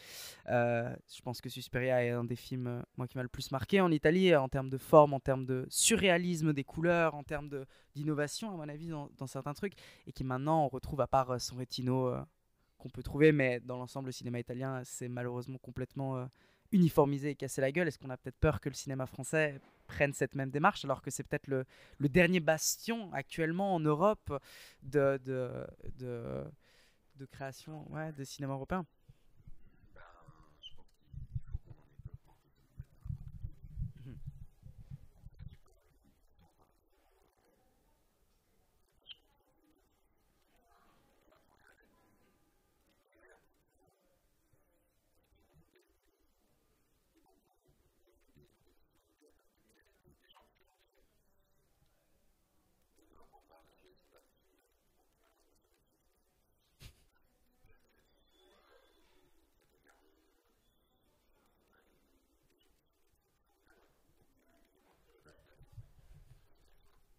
Euh, 0.49 0.93
je 1.11 1.22
pense 1.22 1.41
que 1.41 1.49
Suspiria 1.49 2.03
est 2.03 2.09
un 2.11 2.26
des 2.26 2.36
films, 2.36 2.68
euh, 2.68 2.82
moi, 2.97 3.07
qui 3.07 3.18
m'a 3.18 3.24
le 3.24 3.30
plus 3.30 3.49
marqué 3.51 3.82
en 3.82 3.91
Italie, 3.91 4.36
en 4.36 4.49
termes 4.49 4.70
de 4.70 4.78
forme, 4.78 5.13
en 5.13 5.20
termes 5.20 5.45
de 5.45 5.66
surréalisme 5.70 6.53
des 6.53 6.63
couleurs, 6.63 7.16
en 7.16 7.24
termes 7.24 7.49
d'innovation, 7.95 8.53
à 8.53 8.57
mon 8.57 8.70
avis, 8.70 8.89
dans, 8.89 9.28
certains 9.28 9.53
trucs, 9.53 9.74
et 10.05 10.11
qui 10.11 10.24
maintenant 10.24 10.66
on 10.66 10.68
retrouve, 10.68 11.01
à 11.01 11.07
part 11.07 11.39
son 11.41 11.55
rétino 11.55 12.13
qu'on 12.78 12.89
peut 12.89 13.03
trouver, 13.03 13.32
mais 13.32 13.59
dans 13.61 13.78
l'ensemble, 13.78 14.07
le 14.07 14.11
cinéma 14.11 14.39
italien, 14.39 14.82
c'est 14.84 15.07
malheureusement 15.07 15.57
complètement 15.57 16.28
uniformisé 16.72 17.32
et 17.32 17.36
cassé 17.36 17.61
la 17.61 17.72
gueule. 17.72 17.88
Est-ce 17.88 17.97
qu'on 17.97 18.09
a 18.09 18.18
peut-être 18.18 18.38
peur 18.38 18.59
que 18.59 18.70
le 18.70 18.76
cinéma 18.76 19.05
français 19.05 19.59
prenne 19.86 20.14
cette 20.14 20.36
même 20.36 20.50
démarche, 20.50 20.84
alors 20.86 21.02
que 21.02 21.12
c'est 21.12 21.24
peut-être 21.24 21.48
le, 21.48 21.66
dernier 22.10 22.40
bastion 22.40 23.12
actuellement 23.14 23.76
en 23.76 23.80
Europe 23.80 24.42
de, 24.84 25.20
de, 25.26 25.50
de, 26.00 26.44
de 27.18 27.26
création 27.26 27.86
de 28.18 28.24
cinéma 28.24 28.54
européen 28.54 28.86
Ben, 29.94 30.02
je 30.62 30.76
pense 30.76 30.86
qu'il 30.94 31.08
faut 31.08 31.64
qu'on 31.64 31.72
en 31.72 31.90
ait 31.90 32.08
peur 32.08 32.20
pour 32.26 32.36
que 32.42 32.50
Mhm. 34.06 34.16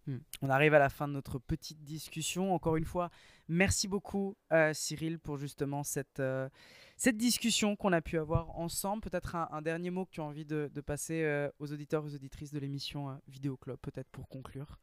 Hmm. 0.06 0.20
On 0.46 0.50
arrive 0.50 0.74
à 0.74 0.78
la 0.78 0.90
fin 0.90 1.08
de 1.08 1.12
notre 1.12 1.40
petite 1.40 1.82
discussion. 1.82 2.54
Encore 2.54 2.76
une 2.76 2.84
fois, 2.84 3.10
merci 3.48 3.88
beaucoup 3.88 4.36
euh, 4.52 4.72
Cyril 4.72 5.18
pour 5.18 5.38
justement 5.38 5.82
cette, 5.82 6.20
euh, 6.20 6.48
cette 6.96 7.16
discussion 7.16 7.74
qu'on 7.74 7.92
a 7.92 8.00
pu 8.00 8.16
avoir 8.16 8.56
ensemble. 8.56 9.02
Peut-être 9.02 9.34
un, 9.34 9.60
dernier 9.60 9.90
mot 9.90 10.04
que 10.04 10.12
tu 10.12 10.20
as 10.20 10.24
envie 10.24 10.44
de, 10.44 10.68
passer 10.86 11.24
euh, 11.24 11.50
aux 11.58 11.72
auditeurs, 11.72 12.04
aux 12.04 12.14
auditrices 12.14 12.52
de 12.52 12.60
l'émission 12.60 13.10
euh, 13.10 13.14
Vidéo 13.26 13.56
Club, 13.56 13.76
peut-être 13.82 14.08
pour 14.10 14.28
conclure. 14.28 14.78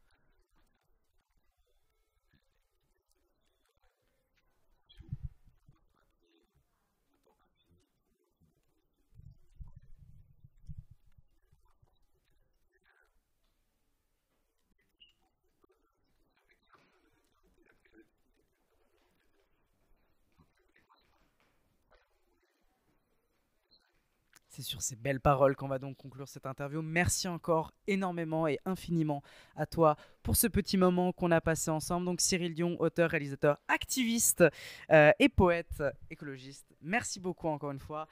C'est 24.55 24.61
sur 24.61 24.83
ces 24.83 24.95
belles 24.95 25.19
paroles 25.19 25.55
qu'on 25.55 25.67
va 25.67 25.79
donc 25.79 25.97
conclure 25.97 26.27
cette 26.27 26.45
interview. 26.45 26.83
Merci 26.83 27.27
encore 27.27 27.73
énormément 27.87 28.45
et 28.45 28.59
infiniment 28.65 29.23
à 29.55 29.65
toi 29.65 29.95
pour 30.21 30.35
ce 30.35 30.45
petit 30.45 30.77
moment 30.77 31.11
qu'on 31.11 31.31
a 31.31 31.41
passé 31.41 31.71
ensemble. 31.71 32.05
Donc 32.05 32.21
Cyril 32.21 32.53
Dion, 32.53 32.79
auteur, 32.79 33.09
réalisateur, 33.09 33.57
activiste 33.67 34.43
euh, 34.91 35.11
et 35.17 35.27
poète 35.27 35.81
écologiste. 36.11 36.67
Merci 36.83 37.19
beaucoup 37.19 37.47
encore 37.47 37.71
une 37.71 37.79
fois. 37.79 38.07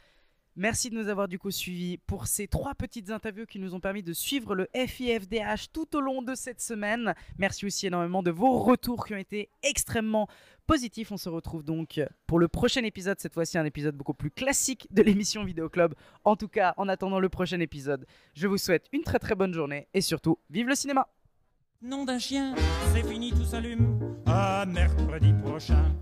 Merci 0.57 0.89
de 0.89 0.95
nous 0.95 1.07
avoir 1.07 1.29
du 1.29 1.39
coup 1.39 1.49
suivis 1.49 1.97
pour 1.97 2.27
ces 2.27 2.45
trois 2.45 2.75
petites 2.75 3.09
interviews 3.09 3.45
qui 3.45 3.57
nous 3.57 3.73
ont 3.73 3.79
permis 3.79 4.03
de 4.03 4.11
suivre 4.11 4.53
le 4.53 4.67
FIFDH 4.75 5.71
tout 5.71 5.95
au 5.95 6.01
long 6.01 6.21
de 6.21 6.35
cette 6.35 6.59
semaine. 6.59 7.13
Merci 7.37 7.65
aussi 7.65 7.87
énormément 7.87 8.21
de 8.21 8.31
vos 8.31 8.59
retours 8.59 9.05
qui 9.05 9.13
ont 9.13 9.17
été 9.17 9.49
extrêmement 9.63 10.27
positifs. 10.67 11.11
On 11.13 11.17
se 11.17 11.29
retrouve 11.29 11.63
donc 11.63 12.01
pour 12.27 12.37
le 12.37 12.49
prochain 12.49 12.83
épisode, 12.83 13.17
cette 13.19 13.33
fois-ci 13.33 13.57
un 13.57 13.63
épisode 13.63 13.95
beaucoup 13.95 14.13
plus 14.13 14.29
classique 14.29 14.87
de 14.91 15.01
l'émission 15.01 15.45
Vidéo 15.45 15.69
Club. 15.69 15.95
En 16.25 16.35
tout 16.35 16.49
cas, 16.49 16.73
en 16.75 16.89
attendant 16.89 17.21
le 17.21 17.29
prochain 17.29 17.61
épisode, 17.61 18.05
je 18.33 18.47
vous 18.47 18.57
souhaite 18.57 18.87
une 18.91 19.03
très 19.03 19.19
très 19.19 19.35
bonne 19.35 19.53
journée 19.53 19.87
et 19.93 20.01
surtout, 20.01 20.37
vive 20.49 20.67
le 20.67 20.75
cinéma 20.75 21.07
Nom 21.81 22.03
d'un 22.03 22.19
chien, 22.19 22.53
c'est 22.93 23.07
fini, 23.07 23.31
tout 23.31 23.45
s'allume. 23.45 23.97
Mercredi 24.67 25.33
prochain. 25.43 25.95